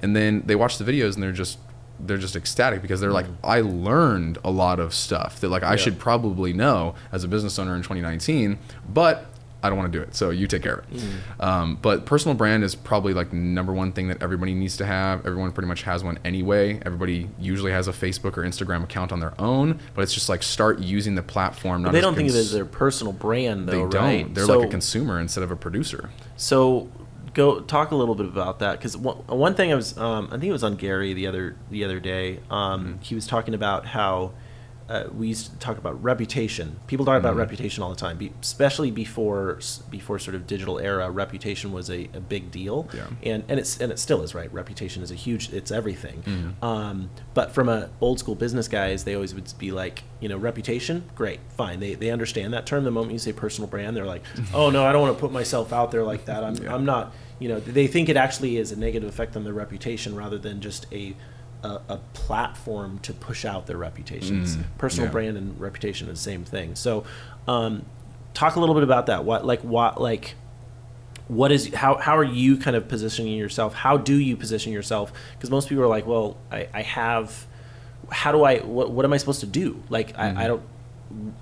[0.02, 1.60] And then they watch the videos and they're just
[2.00, 5.72] they're just ecstatic because they're like, I learned a lot of stuff that like I
[5.72, 5.76] Yeah.
[5.78, 8.58] should probably know as a business owner in 2019,
[8.92, 9.26] but
[9.64, 10.16] I don't want to do it.
[10.16, 11.04] So you take care of it.
[11.40, 15.24] Um, but personal brand is probably like number one thing that everybody needs to have.
[15.24, 16.80] Everyone pretty much has one anyway.
[16.84, 20.42] Everybody usually has a Facebook or Instagram account on their own, but it's just like
[20.42, 21.84] start using the platform.
[21.84, 23.90] Not they don't think of it as their personal brand, though, They though,
[24.24, 24.34] don't.
[24.34, 26.10] They're So- like a consumer instead of a producer.
[26.38, 26.90] So
[27.34, 30.32] go talk a little bit about that because one, one thing I was um, I
[30.32, 32.40] think it was on Gary the other the other day.
[32.50, 34.32] Um, He was talking about how
[34.92, 36.76] uh, we used to talk about reputation.
[36.88, 41.10] People talk about reputation all the time, be, especially before before sort of digital era.
[41.10, 43.08] Reputation was a, a big deal, Yeah.
[43.24, 44.52] and and it's and it still is right.
[44.54, 45.52] Reputation is a huge.
[45.54, 46.56] It's everything.
[46.62, 50.38] Um, but from a old school business guys, they always would be like, you know,
[50.38, 51.80] reputation, great, fine.
[51.80, 52.84] They they understand that term.
[52.84, 54.24] The moment you say personal brand, they're like,
[54.54, 56.44] oh no, I don't want to put myself out there like that.
[56.44, 56.76] I'm Yeah.
[56.76, 57.14] I'm not.
[57.40, 60.62] You know, they think it actually is a negative effect on their reputation rather than
[60.62, 61.16] just a
[61.64, 64.58] a, a platform to push out their reputations.
[64.58, 65.12] Mm, Personal yeah.
[65.12, 66.76] brand and reputation is the same thing.
[66.76, 67.06] So,
[67.48, 67.86] um,
[68.34, 69.26] talk a little bit about that.
[69.26, 70.36] What like what like
[71.28, 73.74] what is how how are you kind of positioning yourself?
[73.74, 75.14] How do you position yourself?
[75.34, 77.46] Because most people are like, well, I, I have.
[78.10, 78.60] How do I?
[78.60, 79.82] What what am I supposed to do?
[79.90, 80.38] Like Mm-hmm.
[80.38, 80.64] I, I don't.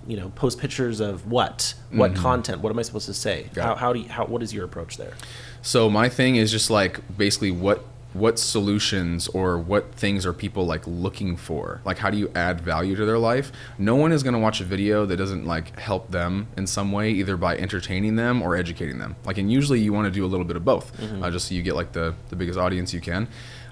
[0.07, 1.75] You know, post pictures of what?
[1.91, 2.61] What content?
[2.61, 3.43] What am I supposed to say?
[3.43, 3.53] Mm-hmm.
[3.53, 5.13] Got How, how do you, how what is your approach there?
[5.61, 10.65] So my thing is just like basically what what solutions or what things are people
[10.65, 11.81] like looking for?
[11.85, 13.51] Like how do you add value to their life?
[13.77, 16.91] No one is going to watch a video that doesn't like help them in some
[16.91, 19.15] way either by entertaining them or educating them.
[19.25, 20.91] Like and usually you want to do a little bit of both
[21.23, 23.27] uh, just so you get like the the biggest audience you can.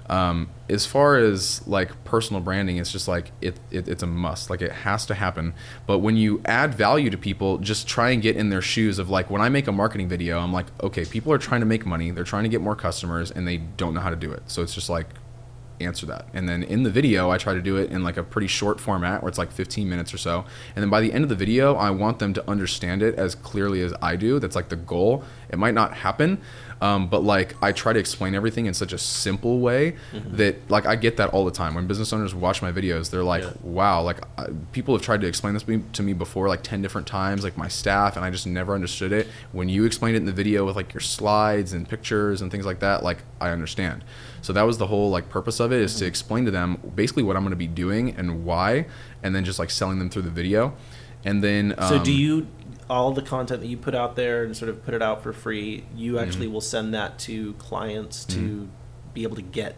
[0.08, 4.50] Um, as far as like personal branding, it's just like it, it it's a must.
[4.50, 5.54] Like it has to happen.
[5.86, 9.10] But when you add value to people, just try and get in their shoes of
[9.10, 11.84] like when I make a marketing video, I'm like, okay, people are trying to make
[11.84, 14.42] money, they're trying to get more customers, and they don't know how to do it.
[14.46, 15.06] So it's just like
[15.80, 16.26] answer that.
[16.34, 18.80] And then in the video, I try to do it in like a pretty short
[18.80, 20.44] format where it's like 15 minutes or so.
[20.74, 23.34] And then by the end of the video, I want them to understand it as
[23.34, 24.38] clearly as I do.
[24.38, 25.24] That's like the goal.
[25.50, 26.38] It might not happen,
[26.80, 29.96] Um, but like I try to explain everything in such a simple way
[30.32, 33.10] that like I get that all the time when business owners watch my videos.
[33.10, 33.50] They're like, Yeah.
[33.62, 36.62] wow, like I, people have tried to explain this to me, to me before like
[36.62, 39.26] 10 different times, like my staff, and I just never understood it.
[39.52, 42.64] When you explained it in the video with like your slides and pictures and things
[42.66, 44.04] like that, like I understand.
[44.42, 47.22] So that was the whole like purpose of it is to explain to them basically
[47.22, 48.86] what I'm going to be doing and why,
[49.22, 50.74] and then just like selling them through the video.
[51.24, 52.46] And then um, So do you
[52.88, 55.32] all the content that you put out there and sort of put it out for
[55.32, 55.84] free?
[55.94, 56.24] You Mm-hmm.
[56.24, 58.68] actually will send that to clients to
[59.14, 59.76] be able to get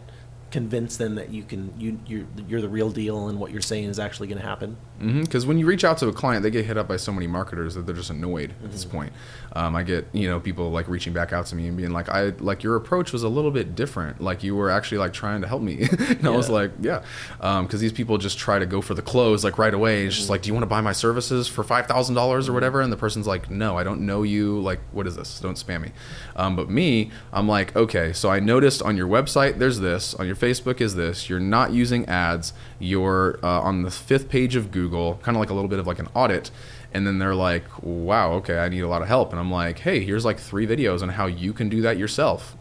[0.51, 3.85] convince them that you can you you're you're the real deal and what you're saying
[3.85, 4.77] is actually going to happen.
[5.01, 7.25] Because when you reach out to a client, they get hit up by so many
[7.25, 8.71] marketers that they're just annoyed at Mm-hmm.
[8.71, 9.13] this point.
[9.53, 12.07] Um, I get you know people like reaching back out to me and being like,
[12.09, 14.21] I like your approach was a little bit different.
[14.21, 15.87] Like you were actually like trying to help me.
[15.99, 17.03] and I was like, yeah,
[17.39, 20.05] because these people just try to go for the close like right away.
[20.05, 20.31] It's just Mm-hmm.
[20.33, 22.81] like, do you want to buy my services for five thousand dollars or whatever?
[22.81, 24.59] And the person's like, no, I don't know you.
[24.59, 25.39] Like, what is this?
[25.39, 25.91] Don't spam me.
[26.35, 30.27] Um, but me, I'm like, okay, so I noticed on your website there's this, on
[30.27, 31.29] your Facebook is this.
[31.29, 32.53] You're not using ads.
[32.79, 35.85] You're uh, on the fifth page of Google, kind of like a little bit of
[35.87, 36.49] like an audit.
[36.93, 39.31] And then they're like, wow, okay, I need a lot of help.
[39.31, 42.57] And I'm like, hey, here's like three videos on how you can do that yourself,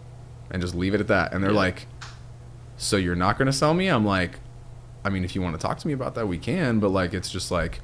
[0.51, 1.33] and just leave it at that.
[1.33, 1.57] And they're Yeah.
[1.57, 1.87] like,
[2.77, 3.89] so you're not going to sell me?
[3.89, 4.39] I'm like,
[5.05, 6.79] I mean, if you want to talk to me about that, we can.
[6.79, 7.81] But like, it's just like,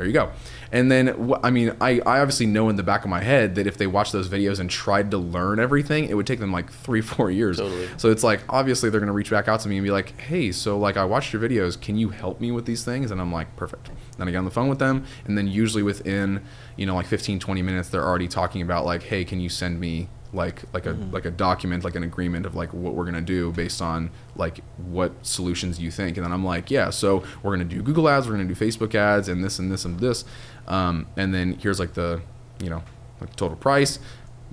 [0.00, 0.32] there you go.
[0.72, 3.66] And then, I mean, I, I obviously know in the back of my head that
[3.66, 6.72] if they watched those videos and tried to learn everything, it would take them like
[6.72, 7.58] three, four years.
[7.58, 7.86] Totally.
[7.98, 10.18] So it's like, obviously, they're going to reach back out to me and be like,
[10.18, 11.78] hey, so like, I watched your videos.
[11.78, 13.10] Can you help me with these things?
[13.10, 13.90] And I'm like, perfect.
[14.16, 15.04] Then I get on the phone with them.
[15.26, 16.44] And then, usually within,
[16.76, 19.78] you know, like 15, 20 minutes, they're already talking about, like, hey, can you send
[19.80, 23.20] me like like a like a document like an agreement of like what we're gonna
[23.20, 26.16] do based on like what solutions you think.
[26.16, 28.94] And then i'm like yeah so we're gonna do google ads we're gonna do facebook
[28.94, 30.24] ads and this and this and this.
[30.68, 32.20] Um, and then here's like the
[32.62, 32.82] you know
[33.20, 33.98] like total price.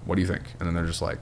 [0.05, 0.43] What do you think?
[0.59, 1.19] And then they're just like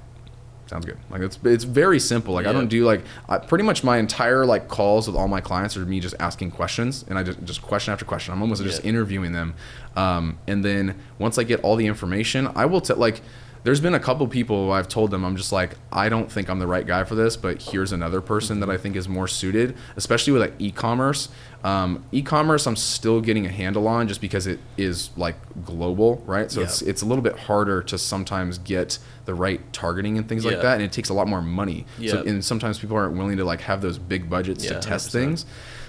[0.67, 0.97] sounds good.
[1.09, 2.33] Like it's it's very simple.
[2.33, 5.41] Like i don't do like I, pretty much my entire like calls with all my
[5.41, 8.33] clients are me just asking questions and i just just question after question.
[8.33, 9.55] I'm almost just interviewing them.
[9.95, 13.21] Um, and then once i get all the information i will tell like
[13.65, 16.59] there's been a couple people I've told them I'm just like I don't think I'm
[16.59, 19.75] the right guy for this, but here's another person that I think is more suited,
[19.97, 21.29] especially with like e-commerce.
[21.63, 26.49] Um, e-commerce I'm still getting a handle on just because it is like global, right?
[26.51, 26.67] So Yeah.
[26.67, 30.61] it's it's a little bit harder to sometimes get the right targeting and things like
[30.61, 31.85] that, and it takes a lot more money.
[31.97, 32.29] So Yeah.
[32.29, 35.11] and sometimes people aren't willing to like have those big budgets Yeah, to test 100%.
[35.11, 35.45] things.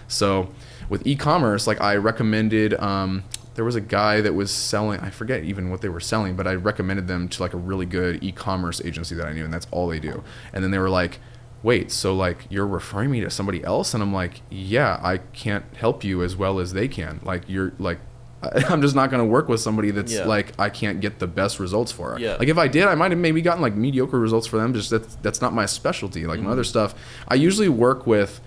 [0.09, 0.49] So
[0.89, 3.25] with e-commerce, like I recommended, um,
[3.57, 5.01] there was a guy that was selling.
[5.01, 7.87] I forget even what they were selling, but I recommended them to like a really
[7.87, 10.23] good e-commerce agency that I knew, and that's all they do.
[10.53, 11.19] And then they were like,
[11.63, 15.65] "Wait, so like you're referring me to somebody else?" And I'm like, "Yeah, I can't
[15.75, 17.21] help you as well as they can.
[17.25, 17.99] Like you're like."
[18.69, 20.27] I'm just not going to work with somebody that's Yeah.
[20.27, 22.19] like I can't get the best results for.
[22.21, 22.37] Yeah.
[22.39, 24.75] Like if I did, I might have maybe gotten like mediocre results for them.
[24.75, 26.27] Just that's that's not my specialty.
[26.27, 26.53] Like my mm-hmm.
[26.53, 26.95] other stuff,
[27.27, 28.41] I usually work with.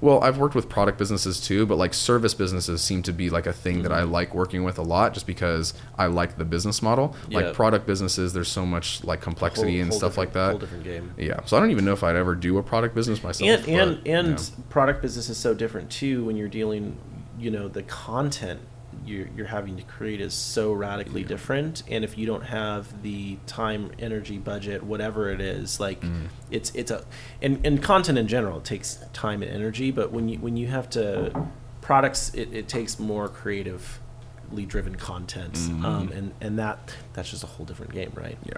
[0.00, 3.46] Well, I've worked with product businesses too, but like service businesses seem to be like
[3.46, 4.12] a thing that I mm-hmm.
[4.12, 7.14] like working with a lot, just because I like the business model.
[7.28, 7.40] Yeah.
[7.40, 10.50] Like product businesses, there's so much like complexity Whole- and whole stuff like that.
[10.50, 11.14] Whole different game.
[11.16, 13.48] Yeah, so I don't even know if I'd ever do a product business myself.
[13.48, 14.64] and and but, and yeah.
[14.68, 16.96] product business is so different too when you're dealing
[17.38, 18.60] you know the content
[19.04, 23.36] you're, you're having to create is so radically different and if you don't have the
[23.46, 26.26] time energy budget whatever it is like Mm.
[26.50, 27.04] it's it's a
[27.42, 30.88] and, and content in general takes time and energy but when you when you have
[30.90, 31.46] to
[31.80, 35.84] products it, it takes more creatively driven content Mm-hmm.
[35.84, 38.54] um, and and that that's just a whole different game right yeah,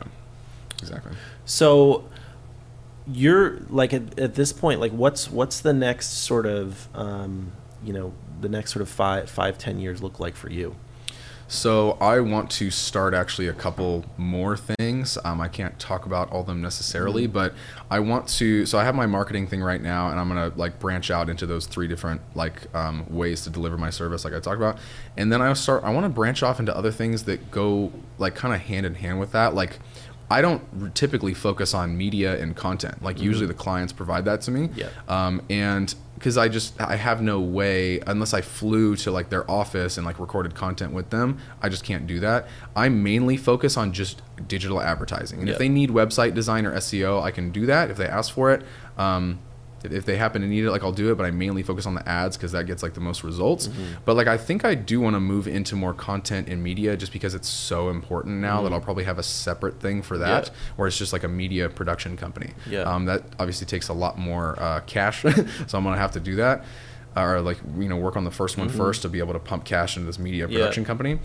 [0.80, 1.12] exactly.
[1.44, 2.04] so
[3.10, 7.92] you're like at, at this point, like what's what's the next sort of um, you
[7.94, 10.76] know the next sort of five five ten years look like for you?
[11.50, 15.16] So I want to start actually a couple more things.
[15.24, 17.54] Um, I can't talk about all of them necessarily, but
[17.90, 18.66] I want to.
[18.66, 21.46] So I have my marketing thing right now, and I'm gonna like branch out into
[21.46, 24.78] those three different like um, ways to deliver my service, like I talked about,
[25.16, 25.84] and then I start.
[25.84, 28.94] I want to branch off into other things that go like kind of hand in
[28.94, 29.78] hand with that, like.
[30.30, 33.02] I don't typically focus on media and content.
[33.02, 34.68] Like usually the clients provide that to me.
[34.74, 34.90] Yeah.
[35.08, 39.48] Um, and because I just I have no way unless I flew to like their
[39.50, 42.48] office and like recorded content with them, I just can't do that.
[42.76, 45.52] I mainly focus on just digital advertising, and Yeah.
[45.54, 48.50] if they need website design or SEO, I can do that if they ask for
[48.52, 48.62] it.
[48.98, 49.38] Um,
[49.84, 51.86] if- if they happen to need it, like I'll do it, but I mainly focus
[51.86, 53.68] on the ads because that gets like the most results.
[53.68, 53.84] Mm-hmm.
[54.04, 57.12] But like I think I do want to move into more content and media just
[57.12, 60.54] because it's so important now that I'll probably have a separate thing for that, Mm-hmm.
[60.54, 60.72] Yeah.
[60.76, 62.52] where it's just like a media production company.
[62.68, 62.82] Yeah.
[62.82, 65.22] Um, that obviously takes a lot more uh, cash,
[65.66, 66.64] so I'm gonna have to do that.
[67.16, 69.64] or like you know work on the first one first to be able to pump
[69.64, 70.52] cash into this media Mm-hmm.
[70.52, 70.58] Yeah.
[70.60, 71.18] production company.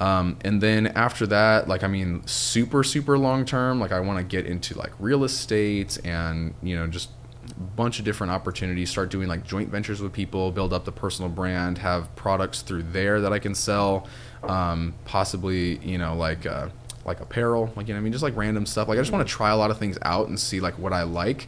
[0.00, 4.18] Um, and then after that, like I mean, super super long term, like I want
[4.18, 7.08] to get into like real estate and you know just
[7.58, 8.90] bunch of different opportunities.
[8.90, 12.84] Start doing like joint ventures with people, build up the personal brand, have products through
[12.84, 14.06] there that I can sell.
[14.42, 16.46] Um, possibly you know like.
[16.46, 16.68] Uh,
[17.04, 18.86] like apparel, like you know, I mean, just like random stuff.
[18.86, 20.92] Like I just want to try a lot of things out and see like what
[20.92, 21.46] I like.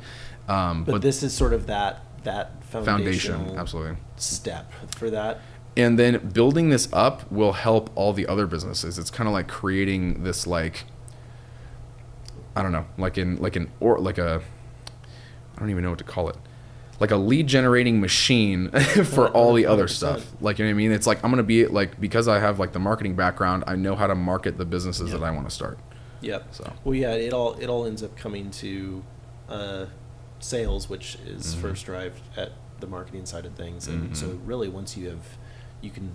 [0.48, 3.98] Um, But, but this is sort of that that foundation, absolutely.
[4.16, 5.40] step for that.
[5.76, 9.48] and then building this up will help all the other businesses it's kind of like
[9.48, 10.84] creating this like
[12.56, 14.42] i don't know like in like an or like a
[15.60, 16.36] i don't even know what to call it
[17.00, 18.70] like a lead generating machine
[19.04, 21.42] for all the other stuff like you know what i mean it's like i'm gonna
[21.42, 24.64] be like because i have like the marketing background i know how to market the
[24.64, 25.18] businesses Yeah.
[25.18, 25.78] that i want to start
[26.22, 26.48] Yep.
[26.54, 29.02] so Well, yeah, it all it all ends up coming to
[29.48, 29.86] uh,
[30.38, 31.60] sales, which is Mhm.
[31.62, 34.40] first drive at the marketing side of things, and so Mhm.
[34.44, 35.24] really once you have,
[35.80, 36.12] you can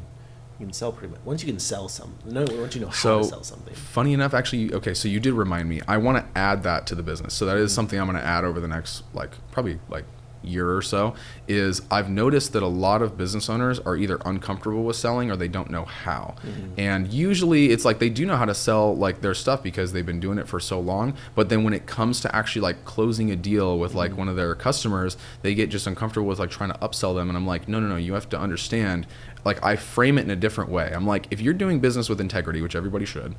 [0.60, 2.16] you can sell pretty much once you can sell some.
[2.26, 3.74] No, once you know how so to sell something.
[3.74, 6.96] funny enough actually okay so you did remind me i want to add that to
[6.96, 7.76] the business so that is mm-hmm.
[7.76, 10.06] something i'm going to add over the next like probably like
[10.44, 11.16] year or so
[11.48, 15.36] is i've noticed that a lot of business owners are either uncomfortable with selling or
[15.36, 16.80] they don't know how mm-hmm.
[16.80, 20.06] and usually it's like they do know how to sell like their stuff because they've
[20.06, 23.32] been doing it for so long but then when it comes to actually like closing
[23.32, 24.20] a deal with like mm-hmm.
[24.20, 27.38] one of their customers they get just uncomfortable with like trying to upsell them and
[27.38, 29.08] i'm like no no no you have to understand
[29.46, 32.20] like i frame it in a different way i'm like if you're doing business with
[32.20, 33.36] integrity which everybody should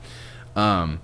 [0.57, 1.01] um,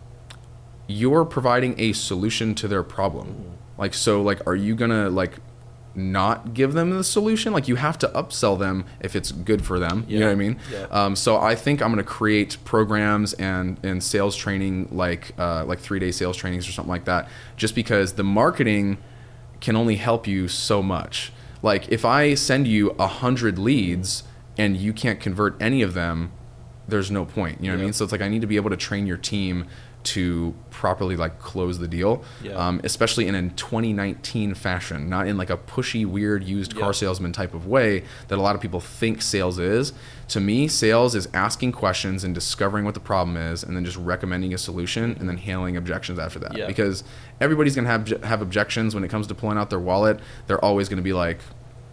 [0.88, 3.52] you're providing a solution to their problem.
[3.78, 5.34] Like, so, like, are you gonna like
[5.94, 7.52] not give them the solution?
[7.52, 10.04] Like, you have to upsell them if it's good for them.
[10.08, 10.58] You know what I mean?
[10.70, 10.86] Yeah.
[10.90, 15.78] Um, so, I think I'm gonna create programs and and sales training, like uh, like
[15.78, 18.98] three day sales trainings or something like that, just because the marketing
[19.60, 21.32] can only help you so much.
[21.62, 24.24] Like, if I send you a hundred leads
[24.62, 26.31] and you can't convert any of them,
[26.88, 27.61] there's no point.
[27.61, 27.92] You know what I mean?
[27.92, 29.66] So it's like I need to be able to train your team
[30.05, 32.55] to properly like close the deal, Yeah.
[32.55, 36.92] um, especially in a 2019 fashion, not in like a pushy, weird used car Yeah.
[36.92, 39.92] salesman type of way that a lot of people think sales is.
[40.29, 43.96] To me, sales is asking questions and discovering what the problem is, and then just
[43.96, 46.57] recommending a solution, and then handling objections after that.
[46.57, 46.66] Yeah.
[46.66, 47.05] Because
[47.40, 50.18] everybody's gonna have have objections when it comes to pulling out their wallet.
[50.48, 51.38] They're always gonna be like,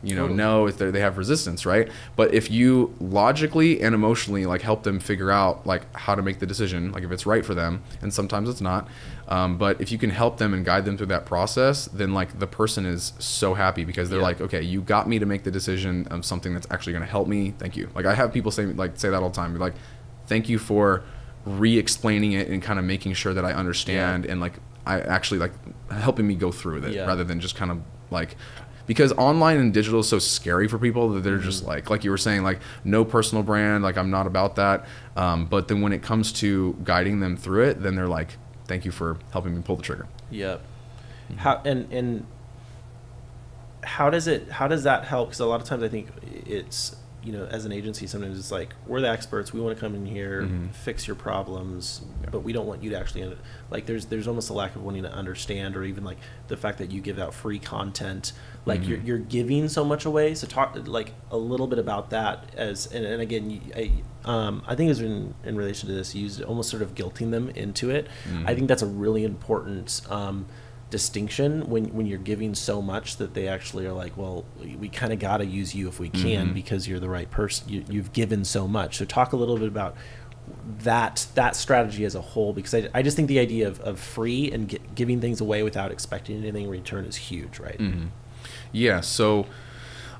[0.01, 0.37] you know, Totally.
[0.37, 1.89] no, if they they have resistance, right?
[2.15, 6.39] But if you logically and emotionally like help them figure out like how to make
[6.39, 8.87] the decision, like if it's right for them, and sometimes it's not,
[9.27, 12.39] um, but if you can help them and guide them through that process, then like
[12.39, 14.25] the person is so happy because they're Yeah.
[14.25, 17.11] like, okay, you got me to make the decision of something that's actually going to
[17.11, 17.53] help me.
[17.59, 17.89] Thank you.
[17.93, 19.75] Like I have people say like say that all the time, be like,
[20.27, 21.03] thank you for
[21.45, 24.53] re-explaining it and kind of making sure that I understand and like
[24.85, 25.53] I actually like
[25.91, 27.05] helping me go through with it Yeah.
[27.05, 27.79] rather than just kind of
[28.11, 28.35] like
[28.89, 32.09] because online and digital is so scary for people that they're just like like you
[32.11, 35.93] were saying like no personal brand like i'm not about that um, but then when
[35.93, 39.61] it comes to guiding them through it then they're like thank you for helping me
[39.61, 40.61] pull the trigger Yep.
[41.37, 42.25] How and and
[43.83, 45.29] how does it how does that help?
[45.29, 46.07] Because a lot of times I think
[46.45, 49.79] it's you know as an agency sometimes it's like we're the experts we want to
[49.79, 50.71] come in here Mhm.
[50.73, 52.29] fix your problems Yeah.
[52.31, 53.35] but we don't want you to actually
[53.69, 56.77] like there's there's almost a lack of wanting to understand or even like the fact
[56.77, 58.31] that you give out free content
[58.65, 59.07] like you're, Mhm.
[59.07, 63.05] you're giving so much away so talk like a little bit about that as and,
[63.05, 63.91] and again you, I,
[64.25, 67.31] um, I think was in, in relation to this you used almost sort of guilting
[67.31, 68.07] them into it
[68.45, 68.55] I Mhm.
[68.55, 70.45] think that's a really important um,
[70.89, 74.45] distinction when when you're giving so much that they actually are like, well,
[74.79, 76.53] we, kind of got to use you if we can Mhm.
[76.53, 77.69] because you're the right person.
[77.69, 78.97] You, you've given so much.
[78.97, 79.95] So talk a little bit about
[80.83, 83.99] that that strategy as a whole because I, I just think the idea of, of
[83.99, 87.77] free and gi- giving things away without expecting anything in return is huge, right?
[87.77, 88.07] hmm
[88.71, 89.45] Yeah, so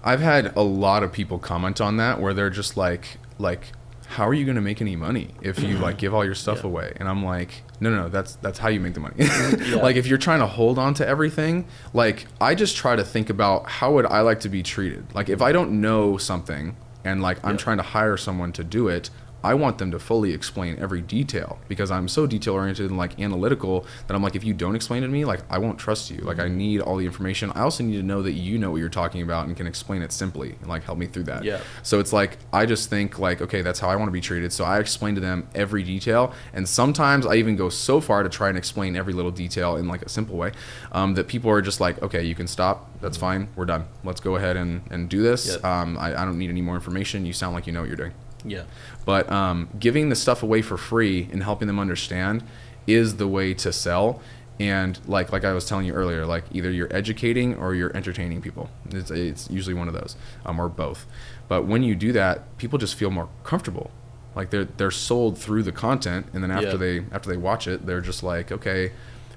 [0.04, 3.72] I've had a lot of people comment on that where they're just like like
[4.08, 6.60] how are you going to make any money if you like give all your stuff
[6.64, 6.68] Yeah.
[6.70, 6.94] away?
[6.98, 9.16] And I'm like, no, no, no, that's that's how you make the money.
[9.18, 9.76] Yeah.
[9.82, 13.30] Like if you're trying to hold on to everything, like I just try to think
[13.30, 15.06] about how would I like to be treated?
[15.16, 17.58] Like if I don't know something and like I'm Yeah.
[17.58, 19.10] trying to hire someone to do it,
[19.44, 23.20] I want them to fully explain every detail because I'm so detail oriented and like
[23.20, 26.12] analytical that I'm like, if you don't explain it to me, like I won't trust
[26.12, 26.18] you.
[26.18, 27.52] Like I need all the information.
[27.52, 30.02] I also need to know that you know what you're talking about and can explain
[30.02, 31.44] it simply and like help me through that.
[31.44, 31.62] Yeah.
[31.84, 34.52] So it's like I just think like, okay, that's how I want to be treated.
[34.52, 38.30] So I explain to them every detail, and sometimes I even go so far to
[38.30, 40.52] try and explain every little detail in like a simple way
[40.92, 42.90] um, that people are just like, okay, you can stop.
[43.02, 43.48] That's fine.
[43.56, 43.86] We're done.
[44.04, 45.48] Let's go ahead and, and do this.
[45.48, 45.64] Yep.
[45.64, 47.26] Um, I, I don't need any more information.
[47.26, 48.14] You sound like you know what you're doing.
[48.46, 48.64] Yeah.
[49.06, 52.44] But um, giving the stuff away for free and helping them understand
[52.88, 54.22] is the way to sell.
[54.60, 58.42] and like like I was telling you earlier, like either you're educating or you're entertaining
[58.42, 58.70] people.
[58.92, 60.16] It's, it's usually one of those,
[60.46, 61.06] um, or both.
[61.48, 63.90] But when you do that, people just feel more comfortable.
[64.36, 66.76] Like they're they're sold through the content, and then after Yeah.
[66.76, 68.92] they after they watch it, they're just like, okay.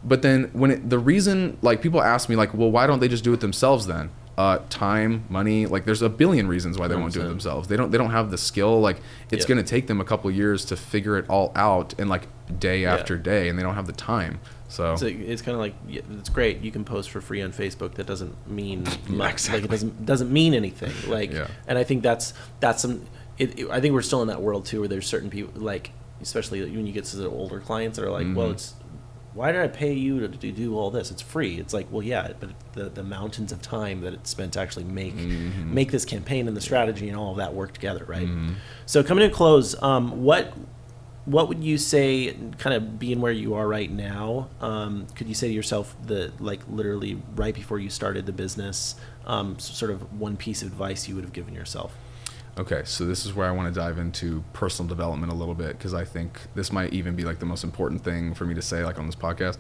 [0.05, 3.09] But then when it, the reason like people ask me like, well, why don't they
[3.09, 4.11] just do it themselves then?
[4.39, 7.68] Uh, time, money, like there's a billion reasons why they won't do it themselves.
[7.68, 8.80] They don't they don't have the skill.
[8.80, 8.97] Like
[9.30, 9.49] it's Yeah.
[9.49, 12.28] gonna take them a couple years to figure it all out and like
[12.59, 12.95] day Yeah.
[12.95, 14.41] after day, and they don't have the time.
[14.68, 16.62] So So it's kind of like it's great.
[16.62, 17.93] You can post for free on Facebook.
[17.97, 19.33] That doesn't mean much.
[19.33, 19.61] exactly.
[19.61, 20.93] Like it doesn't doesn't mean anything.
[21.11, 21.49] Like, Yeah.
[21.68, 23.03] and I think that's that's some.
[23.37, 25.91] It, it- I think we're still in that world too, where there's certain people like,
[26.22, 28.53] especially when you get to the older clients that are like, well, Mhm.
[28.53, 28.74] it's
[29.35, 31.11] why did I pay you to, to do all this?
[31.11, 31.59] It's free.
[31.59, 34.85] It's like, well, yeah, but the the mountains of time that it's spent to actually
[34.85, 35.66] make Mhm.
[35.72, 38.26] make this campaign and the strategy and all of that work together, right?
[38.28, 38.55] Mhm.
[38.87, 40.53] So coming to close, um, what
[41.24, 44.49] what would you say, kind of being where you are right now?
[44.61, 48.97] Um, could you say to yourself the like literally right before you started the business,
[49.24, 51.95] um, sort of one piece of advice you would have given yourself?
[52.59, 55.78] Okay, so this is where I want to dive into personal development a little bit
[55.78, 58.61] because I think this might even be like the most important thing for me to
[58.61, 59.57] say, like on this podcast.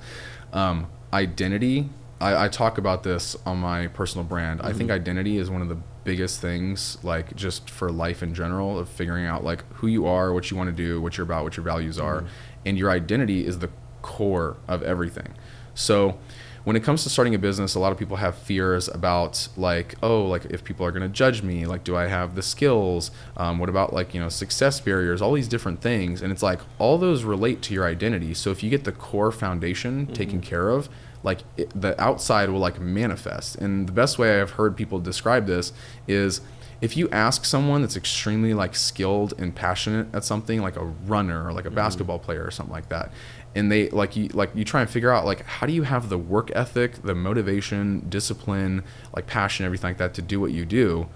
[0.52, 1.88] Um, identity.
[2.20, 4.60] I, I talk about this on my personal brand.
[4.62, 8.78] I think identity is one of the biggest things, like just for life in general,
[8.78, 11.44] of figuring out like who you are, what you want to do, what you're about,
[11.44, 12.24] what your values are,
[12.66, 13.70] and your identity is the
[14.02, 15.34] core of everything.
[15.74, 16.18] So
[16.64, 19.94] when it comes to starting a business, a lot of people have fears about like,
[20.02, 23.10] oh, like if people are going to judge me, like, do I have the skills?
[23.36, 26.22] Um, what about like, you know, success barriers, all these different things.
[26.22, 28.34] And it's like all those relate to your identity.
[28.34, 30.88] So if you get the core foundation taken care of,
[31.24, 33.56] like it, the outside will like manifest.
[33.56, 35.72] And the best way I've heard people describe this
[36.06, 36.40] is
[36.80, 41.46] if you ask someone that's extremely like skilled and passionate at something like a runner
[41.46, 43.12] or like a basketball player or something like that
[43.54, 46.08] and they like you like you try and figure out like how do you have
[46.08, 48.82] the work ethic the motivation discipline
[49.14, 51.08] like passion everything like that to do what you do?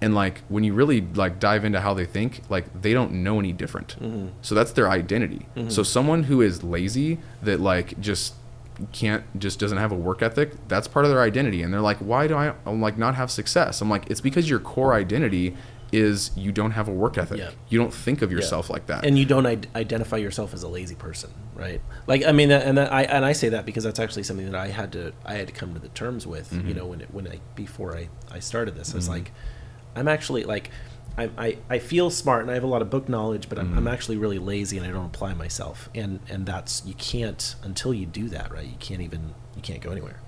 [0.00, 3.38] And like when you really like dive into how they think like they don't know
[3.38, 3.96] any different.
[4.00, 4.28] Mm-hmm.
[4.42, 5.46] So that's their identity.
[5.56, 5.68] Mm-hmm.
[5.68, 8.34] So someone who is lazy that like just
[8.90, 11.62] can't just doesn't have a work ethic that's part of their identity.
[11.62, 13.80] And they're like why do i I'm like not have success?
[13.80, 15.56] I'm like it's because your core identity
[15.92, 17.50] is you don't have a work ethic Yeah.
[17.68, 20.68] you don't think of yourself like that And you don't id- identify yourself as a
[20.68, 21.80] lazy person, right?
[22.06, 24.58] Like, I mean, and that, I and I say that because that's actually something that
[24.58, 26.52] I had to I had to come to the terms with.
[26.52, 26.72] You mm-hmm.
[26.72, 29.14] know, when it, when I before I I started this, I was mm-hmm.
[29.14, 29.32] like,
[29.94, 30.70] I'm actually like.
[31.14, 33.72] I, I, I feel smart and I have a lot of book knowledge, but I'm,
[33.72, 33.88] I'm mm-hmm.
[33.88, 35.90] actually really lazy and I don't apply myself.
[35.94, 38.64] And and that's you can't until you do that, right?
[38.64, 40.20] You can't even you can't go anywhere.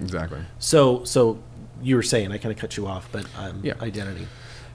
[0.00, 1.42] exactly So so
[1.80, 3.72] you were saying I kind of cut you off, but um, Yeah.
[3.80, 4.28] identity.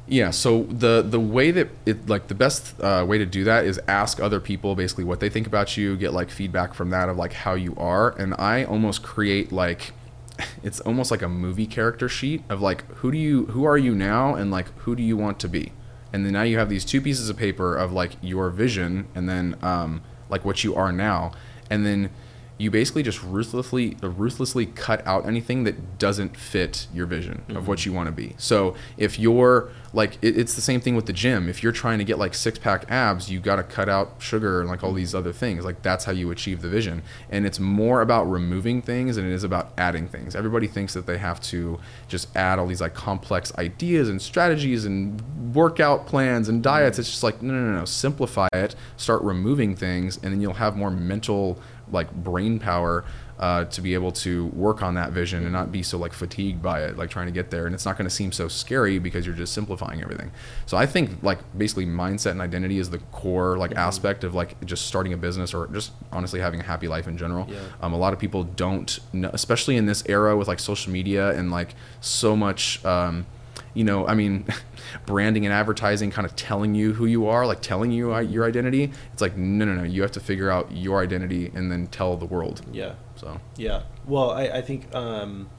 [0.08, 0.32] Yeah.
[0.32, 3.80] So the the way that it like the best uh, way to do that is
[3.88, 7.18] ask other people basically what they think about you, get like feedback from that of
[7.18, 9.92] like how you are, and I almost create like
[10.64, 13.94] it's almost like a movie character sheet of like who do you who are you
[13.94, 15.74] now and like who do you want to be,
[16.14, 19.28] and then now you have these two pieces of paper of like your vision and
[19.28, 21.34] then um, like what you are now,
[21.70, 22.10] and then
[22.58, 27.66] you basically just ruthlessly ruthlessly cut out anything that doesn't fit your vision of mm-hmm.
[27.66, 28.34] what you want to be.
[28.38, 31.50] So if you're like it, it's the same thing with the gym.
[31.50, 34.60] If you're trying to get like six pack abs, you got to cut out sugar
[34.60, 35.66] and like all these other things.
[35.66, 37.04] Like that's how you achieve the vision.
[37.30, 40.36] And it's more about removing things than it is about adding things.
[40.36, 44.86] Everybody thinks that they have to just add all these like complex ideas and strategies
[44.86, 45.22] and
[45.54, 46.96] workout plans and diets.
[46.96, 47.02] Mm-hmm.
[47.02, 47.86] It's just like no no no no.
[47.86, 48.76] Simplify it.
[48.98, 51.60] Start removing things, and then you'll have more mental
[51.92, 53.06] like brain power
[53.40, 56.62] uh, to be able to work on that vision and not be so like fatigued
[56.62, 57.66] by it like trying to get there.
[57.66, 60.32] And it's not going to seem so scary because you're just simplifying everything.
[60.66, 64.64] So i think like basically mindset and identity is the core like aspect of like
[64.66, 67.48] just starting a business or just honestly having a happy life in general.
[67.50, 67.60] Yeah.
[67.82, 71.38] um, a lot of people don't know, especially in this era with like social media
[71.38, 73.26] and like so much um,
[73.74, 74.46] you know i mean
[75.06, 78.92] branding and advertising kind of telling you who you are like telling you your identity
[79.14, 82.16] it's like no no no you have to figure out your identity and then tell
[82.18, 82.94] the world Yeah.
[83.16, 83.84] so Yeah.
[84.06, 85.50] Well, I, I think um,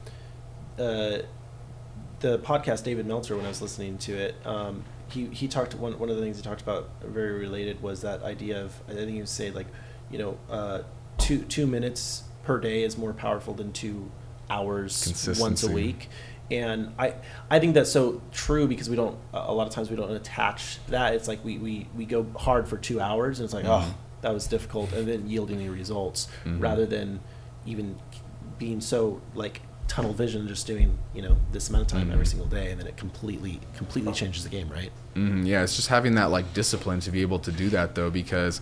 [0.77, 1.19] uh,
[2.19, 5.97] the podcast David Meltzer, when I was listening to it, um, he, he talked one,
[5.99, 9.11] one of the things he talked about very related was that idea of I think
[9.11, 9.67] he was saying like,
[10.11, 10.81] you know, uh,
[11.17, 14.11] two two minutes per day is more powerful than two
[14.49, 16.09] hours once a week.
[16.51, 17.13] And I,
[17.49, 20.79] I think that's so true because we don't a lot of times we don't attach
[20.87, 21.13] that.
[21.13, 23.83] It's like we, we, we go hard for two hours and it's like Mhm.
[23.83, 26.61] oh that was difficult and then yielding any results Mhm.
[26.61, 27.19] rather than
[27.65, 27.97] even
[28.57, 32.29] being so like tunnel vision just doing you know this amount of time every Mhm.
[32.29, 35.87] single day and then it completely completely changes the game right Mhm, yeah, it's just
[35.87, 38.61] having that like discipline to be able to do that though, because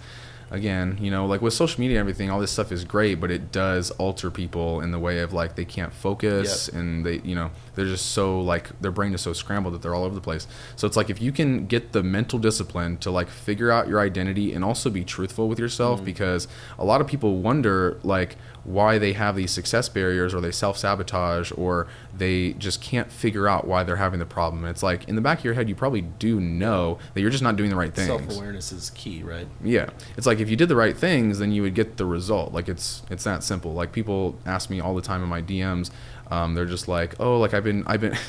[0.49, 3.29] again, you know, like with social media and everything, all this stuff is great, but
[3.29, 6.81] it does alter people in the way of like they can't focus Yep.
[6.81, 9.93] and they, you know, they're just so like their brain is so scrambled that they're
[9.93, 10.47] all over the place.
[10.75, 13.99] So it's like if you can get the mental discipline to like figure out your
[13.99, 16.05] identity and also be truthful with yourself mm-hmm.
[16.05, 16.47] because
[16.80, 21.51] a lot of people wonder like why they have these success barriers or they self-sabotage
[21.55, 24.65] or they just can't figure out why they're having the problem.
[24.65, 27.43] It's like in the back of your head you probably do know that you're just
[27.43, 28.07] not doing the right things.
[28.07, 29.47] Self awareness is key, right?
[29.63, 32.53] Yeah, it's like if you did the right things, then you would get the result.
[32.53, 33.73] Like it's it's that simple.
[33.73, 35.91] Like people ask me all the time in my DMs.
[36.30, 38.15] Um, they're just like, oh, like I've been I've been.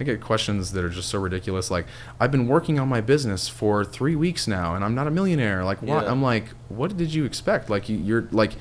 [0.00, 1.70] I get questions that are just so ridiculous.
[1.70, 1.86] Like
[2.18, 5.62] I've been working on my business for three weeks now, and I'm not a millionaire.
[5.64, 6.04] Like what?
[6.04, 6.10] Yeah.
[6.10, 7.68] I'm like, what did you expect?
[7.70, 8.52] Like you, you're like.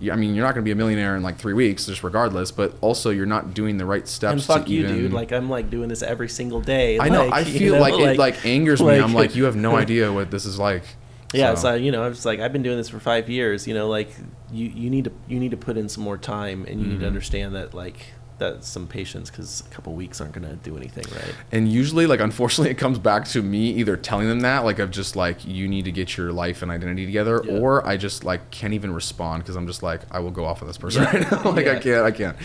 [0.00, 2.52] I mean, you're not going to be a millionaire in like three weeks, just regardless.
[2.52, 4.32] But also, you're not doing the right steps.
[4.32, 5.12] And fuck you, even, dude.
[5.12, 7.00] Like I'm like doing this every single day.
[7.00, 7.24] I know.
[7.26, 8.90] like, I feel know, like, it like angers me.
[9.00, 10.84] I'm like, you have no idea what this is like.
[11.34, 13.66] Yeah, So- so you know, I was like, I've been doing this for five years.
[13.66, 14.14] You know, like
[14.52, 17.00] you, you need to you need to put in some more time, and you need
[17.00, 17.08] to Mhm.
[17.08, 17.96] understand that like
[18.38, 21.34] that's some patience because a couple weeks aren't gonna do anything, right?
[21.52, 24.90] And usually, like, unfortunately, it comes back to me either telling them that, like, of
[24.90, 27.58] just like, you need to get your life and identity together, Yeah.
[27.58, 30.62] or I just like can't even respond because I'm just like, I will go off
[30.62, 31.16] of this person Yeah.
[31.16, 31.50] right now.
[31.52, 32.36] like, I can't, I can't.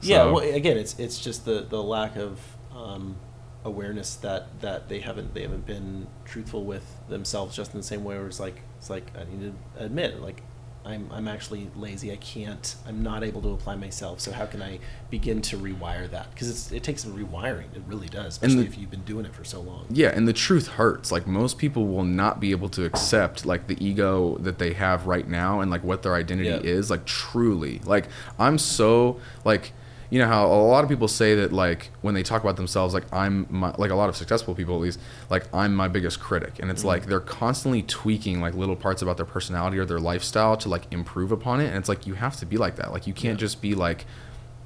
[0.00, 0.24] Yeah.
[0.24, 2.40] Well, again, it's it's just the the lack of
[2.74, 3.16] um,
[3.64, 8.02] awareness that that they haven't they haven't been truthful with themselves, just in the same
[8.04, 10.42] way where it's like it's like I need to admit like.
[10.84, 12.10] I'm, I'm actually lazy.
[12.10, 12.74] I can't.
[12.86, 14.20] I'm not able to apply myself.
[14.20, 14.80] So how can I
[15.10, 16.30] begin to rewire that?
[16.34, 17.74] Because it takes some rewiring.
[17.74, 19.86] It really does, especially the- if you've been doing it for so long.
[19.90, 21.12] Yeah, and the truth hurts.
[21.12, 25.06] Like most people will not be able to accept like the ego that they have
[25.06, 26.56] right now and like what their identity Yeah.
[26.58, 26.90] is.
[26.90, 28.08] Like truly, like
[28.38, 29.72] I'm so like
[30.12, 32.92] you know how a lot of people say that like when they talk about themselves
[32.92, 35.00] like I'm my, like a lot of successful people at least
[35.30, 39.16] like I'm my biggest critic and it's like they're constantly tweaking like little parts about
[39.16, 42.36] their personality or their lifestyle to like improve upon it and it's like you have
[42.36, 43.46] to be like that like you can't Yeah.
[43.46, 44.04] just be like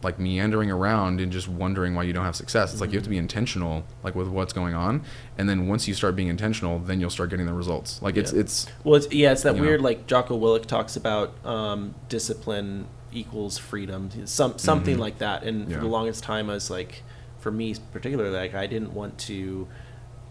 [0.03, 2.71] like meandering around and just wondering why you don't have success.
[2.73, 3.15] It's like you have to Mm-hmm.
[3.15, 5.03] be intentional, like with what's going on,
[5.39, 8.01] and then once you start being intentional, then you'll start getting the results.
[8.03, 8.41] Like it's Yeah.
[8.41, 9.69] it's Well, it's, yeah, it's that You know.
[9.69, 12.87] weird like Jocko Willink talks about um, discipline
[13.17, 15.01] equals freedom, some something Mhm.
[15.01, 15.43] like that.
[15.43, 15.77] And Yeah.
[15.77, 17.03] for the longest time, I was like,
[17.41, 19.67] for me particularly, like I didn't want to,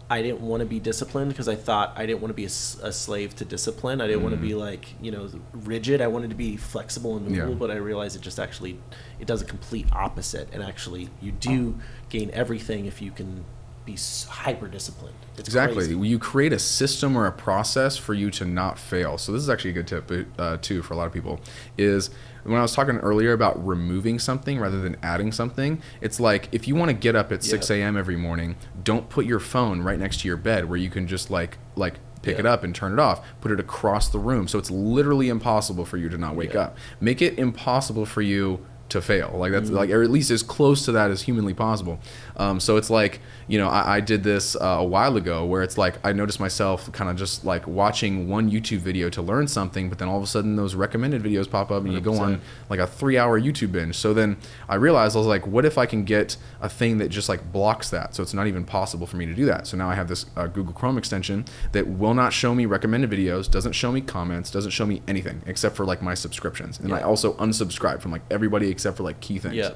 [0.08, 2.86] I didn't want to be disciplined because I thought I didn't want to be a,
[2.88, 4.00] a slave to discipline.
[4.00, 6.00] I didn't want to be like you know rigid.
[6.00, 7.58] I wanted to be flexible and movable, Yeah.
[7.58, 8.78] but I realized it just actually
[9.18, 10.48] it does a complete opposite.
[10.52, 11.74] And actually, you do
[12.08, 13.44] gain everything if you can
[13.84, 13.96] be
[14.28, 15.14] hyper disciplined.
[15.38, 15.96] It's exactly crazy.
[16.08, 19.16] you create a system or a process for you to not fail.
[19.16, 21.38] So this is actually a good tip uh, too for a lot of people.
[21.78, 22.10] Is
[22.46, 26.66] when I was talking earlier about removing something rather than adding something, it's like if
[26.68, 27.96] you want to get up at 6 a.m.
[27.96, 31.30] every morning, don't put your phone right next to your bed where you can just
[31.30, 32.40] like like pick Yeah.
[32.40, 33.24] it up and turn it off.
[33.40, 36.60] Put it across the room so it's literally impossible for you to not wake Yeah.
[36.62, 36.76] up.
[37.00, 39.34] Make it impossible for you to fail.
[39.36, 39.76] Like that's Mm-hmm.
[39.76, 41.98] like, or at least as close to that as humanly possible.
[42.36, 45.62] Um, so it's like, you know, I, I did this uh, a while ago where
[45.62, 49.48] it's like I noticed myself kind of just like watching one YouTube video to learn
[49.48, 52.14] something, but then all of a sudden those recommended videos pop up and you go
[52.14, 53.96] on like a three hour YouTube binge.
[53.96, 54.36] So then
[54.68, 57.52] I realized I was like, what if I can get a thing that just like
[57.52, 58.14] blocks that?
[58.14, 59.66] So it's not even possible for me to do that.
[59.66, 63.10] So now I have this uh, Google Chrome extension that will not show me recommended
[63.10, 66.78] videos, doesn't show me comments, doesn't show me anything except for like my subscriptions.
[66.80, 69.54] And I also unsubscribe from like everybody except for like key things.
[69.54, 69.70] Yeah.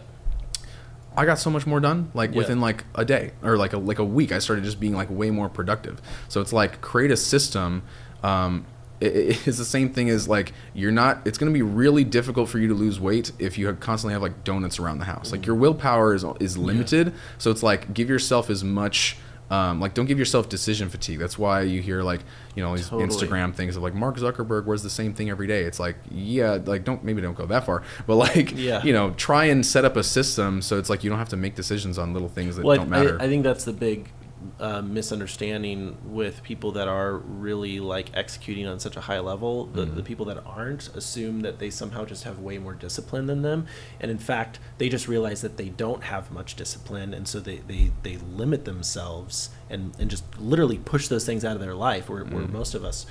[1.17, 2.39] I got so much more done like Yeah.
[2.39, 4.33] within like a day or like a like a week.
[4.33, 6.01] I started just being like way more productive.
[6.29, 7.83] So it's like create a system.
[8.23, 8.65] Um,
[9.01, 11.27] it, it- it's the same thing as like you're not.
[11.27, 14.13] It's going to be really difficult for you to lose weight if you have constantly
[14.13, 15.33] have like donuts around the house.
[15.33, 17.13] Like your willpower is is limited.
[17.39, 19.17] So it's like give yourself as much.
[19.51, 21.19] Um, like don't give yourself decision fatigue.
[21.19, 22.21] That's why you hear like
[22.55, 23.09] you know these Totally.
[23.09, 25.65] Instagram things of like Mark Zuckerberg wears the same thing every day.
[25.65, 28.83] It's like yeah, like don't maybe don't go that far, but like Yeah.
[28.85, 31.37] you know try and set up a system so it's like you don't have to
[31.37, 33.19] make decisions on little things that well, don't I, matter.
[33.21, 34.09] I think that's the big
[34.59, 39.67] uh, misunderstanding with people that are really like executing on such a high level.
[39.67, 39.97] The, Mm-hmm.
[39.97, 43.67] the people that aren't assume that they somehow just have way more discipline than them,
[44.01, 47.57] and in fact, they just realize that they don't have much discipline, and so they
[47.67, 52.09] they, they limit themselves and and just literally push those things out of their life.
[52.09, 52.53] Where, where Mm.
[52.53, 53.07] most of us,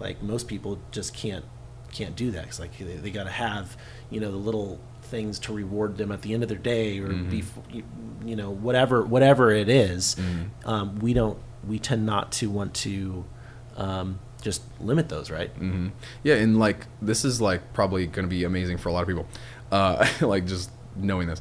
[0.00, 1.44] like most people, just can't
[1.92, 2.44] can't do that.
[2.46, 3.76] Cause like they, they got to have
[4.10, 4.80] you know the little
[5.14, 7.30] things to reward them at the end of their day or Mm-hmm.
[7.30, 7.44] be
[8.26, 10.68] you, know whatever whatever it is, Mm-hmm.
[10.68, 11.38] um, we don't
[11.68, 13.24] we tend not to want to
[13.76, 15.88] um, just limit those right hmm
[16.24, 19.08] Yeah, and like this is like probably going to be amazing for a lot of
[19.08, 19.26] people.
[19.70, 21.40] Uh, like just knowing this.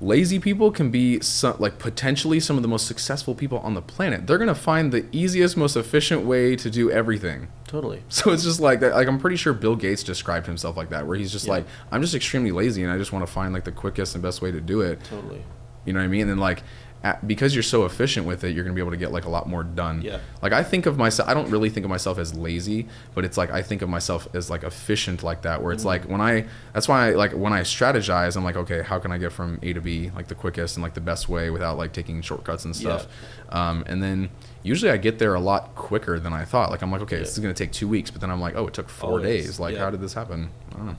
[0.00, 3.82] Lazy people can be some, like potentially some of the most successful people on the
[3.82, 4.26] planet.
[4.26, 7.48] They're gonna find the easiest, most efficient way to do everything.
[7.66, 8.02] Totally.
[8.08, 8.94] So it's just like that.
[8.94, 11.52] Like I'm pretty sure Bill Gates described himself like that, where he's just Yeah.
[11.54, 14.22] like, I'm just extremely lazy, and I just want to find like the quickest and
[14.22, 15.02] best way to do it.
[15.04, 15.42] Totally.
[15.84, 16.22] You know what I mean?
[16.22, 16.62] And then like,
[17.26, 19.48] because you're so efficient with it, you're gonna be able to get like a lot
[19.48, 20.02] more done.
[20.02, 20.18] Yeah.
[20.42, 21.28] Like I think of myself.
[21.28, 24.26] I don't really think of myself as lazy, but it's like I think of myself
[24.34, 25.62] as like efficient like that.
[25.62, 25.86] Where it's Mm-hmm.
[25.88, 26.46] like when I.
[26.72, 29.58] That's why I, like when I strategize, I'm like, okay, how can I get from
[29.62, 32.64] A to B like the quickest and like the best way without like taking shortcuts
[32.64, 33.06] and stuff.
[33.50, 34.28] Um, and then
[34.64, 36.70] usually I get there a lot quicker than I thought.
[36.70, 37.22] Like I'm like, okay, Yeah.
[37.22, 39.46] this is gonna take two weeks, but then I'm like, oh, it took four Always,
[39.46, 39.60] days.
[39.60, 39.84] Like yeah.
[39.84, 40.50] how did this happen?
[40.72, 40.96] I don't know.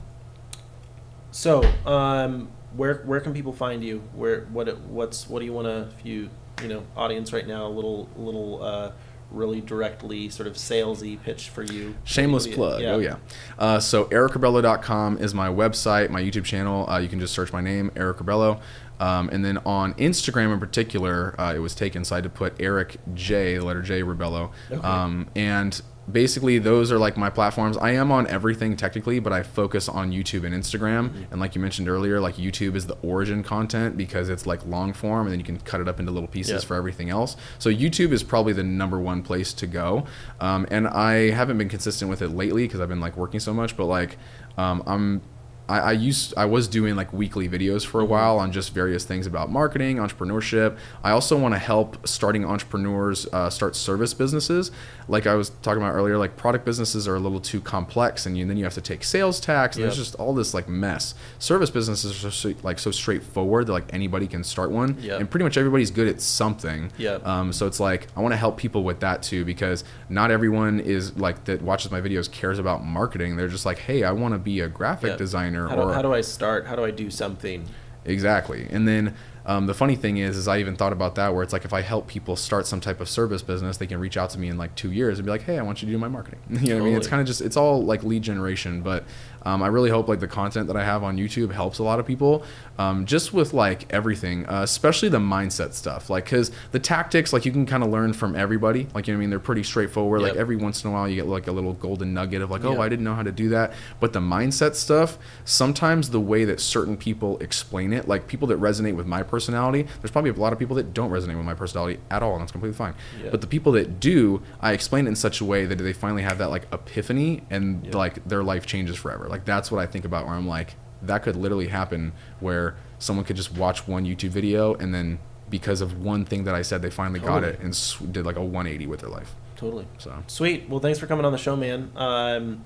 [1.32, 4.02] So, um, where where can people find you?
[4.14, 6.30] Where what what's what do you want to if you
[6.62, 8.92] you know audience right now a little little uh,
[9.30, 11.94] really directly sort of salesy pitch for you.
[12.04, 12.82] Shameless you- plug.
[12.82, 13.16] Oh yeah.
[13.58, 16.88] Uh, so ericrebello.com is my website, my YouTube channel.
[16.88, 18.60] Uh, you can just search my name, Eric Rebello.
[18.98, 22.30] Um, and then on Instagram in particular, uh, it was taken, so I had to
[22.30, 24.50] put Eric J, the letter J, Rebello.
[24.70, 24.86] Okay.
[24.86, 25.80] Um, and
[26.12, 27.76] basically, those are like my platforms.
[27.76, 31.08] I am on everything technically, but I focus on YouTube and Instagram.
[31.10, 31.32] Mm-hmm.
[31.32, 34.92] And like you mentioned earlier, like YouTube is the origin content because it's like long
[34.92, 36.68] form, and then you can cut it up into little pieces Yeah.
[36.68, 37.36] for everything else.
[37.58, 40.06] So YouTube is probably the number one place to go.
[40.40, 43.52] Um, and I haven't been consistent with it lately because I've been like working so
[43.54, 43.76] much.
[43.76, 44.16] But like,
[44.56, 45.22] um, I'm.
[45.70, 49.04] I, I used I was doing like weekly videos for a while on just various
[49.04, 50.76] things about marketing, entrepreneurship.
[51.04, 54.70] I also want to help starting entrepreneurs uh, start service businesses.
[55.08, 58.36] Like I was talking about earlier, like product businesses are a little too complex, and
[58.36, 59.76] you, then you have to take sales tax.
[59.76, 59.88] And Yep.
[59.90, 61.14] There's just all this like mess.
[61.38, 65.20] Service businesses are so, like so straightforward that like anybody can start one, Yep.
[65.20, 66.90] and pretty much everybody's good at something.
[66.98, 67.26] Yep.
[67.26, 70.80] Um, so it's like I want to help people with that too because not everyone
[70.80, 73.36] is like that watches my videos cares about marketing.
[73.36, 75.16] They're just like, hey, I want to be a graphic Yeah.
[75.16, 76.66] designer How do, or how do I start?
[76.66, 77.66] How do I do something?
[78.04, 78.66] Exactly.
[78.70, 79.14] And then
[79.46, 81.72] um, the funny thing is, is I even thought about that where it's like if
[81.72, 84.48] I help people start some type of service business, they can reach out to me
[84.48, 86.40] in like two years and be like, hey, I want you to do my marketing.
[86.50, 86.96] you know what I mean?
[86.96, 88.82] It's kind of just, it's all like lead generation.
[88.82, 89.04] But
[89.42, 91.98] um, I really hope like the content that I have on YouTube helps a lot
[92.00, 92.44] of people
[92.78, 96.08] um, just with like everything, uh, especially the mindset stuff.
[96.10, 98.86] Like, cause the tactics, like you can kind of learn from everybody.
[98.94, 99.30] Like, you know what I mean?
[99.30, 100.22] They're pretty straightforward.
[100.22, 102.64] Like every once in a while you get like a little golden nugget of like,
[102.64, 102.80] oh, Yeah.
[102.80, 103.72] I didn't know how to do that.
[103.98, 108.58] But the mindset stuff, sometimes the way that certain people explain it, like people that
[108.60, 111.54] resonate with my personality, there's probably a lot of people that don't resonate with my
[111.54, 112.94] personality at all, and that's completely fine.
[113.22, 113.30] Yeah.
[113.30, 116.22] But the people that do, I explain it in such a way that they finally
[116.22, 119.28] have that like epiphany and like their life changes forever.
[119.30, 123.24] Like that's what I think about where I'm like, that could literally happen where someone
[123.24, 125.18] could just watch one YouTube video and then
[125.48, 128.36] because of one thing that I said, they finally got it and sw- did like
[128.36, 129.34] a 180 with their life.
[129.56, 129.86] Totally.
[129.98, 130.22] So.
[130.28, 130.68] Sweet.
[130.68, 131.90] Well, thanks for coming on the show, man.
[131.96, 132.64] Um,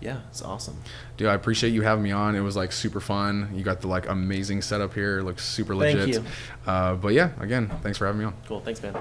[0.00, 0.78] yeah, it's awesome.
[1.16, 2.34] Dude, I appreciate you having me on.
[2.34, 3.50] It was like super fun.
[3.54, 5.18] You got the like amazing setup here.
[5.18, 6.14] It looks super legit.
[6.14, 6.24] Thank you.
[6.66, 8.34] Uh, but yeah, again, thanks for having me on.
[8.46, 8.60] Cool.
[8.60, 8.96] Thanks, man.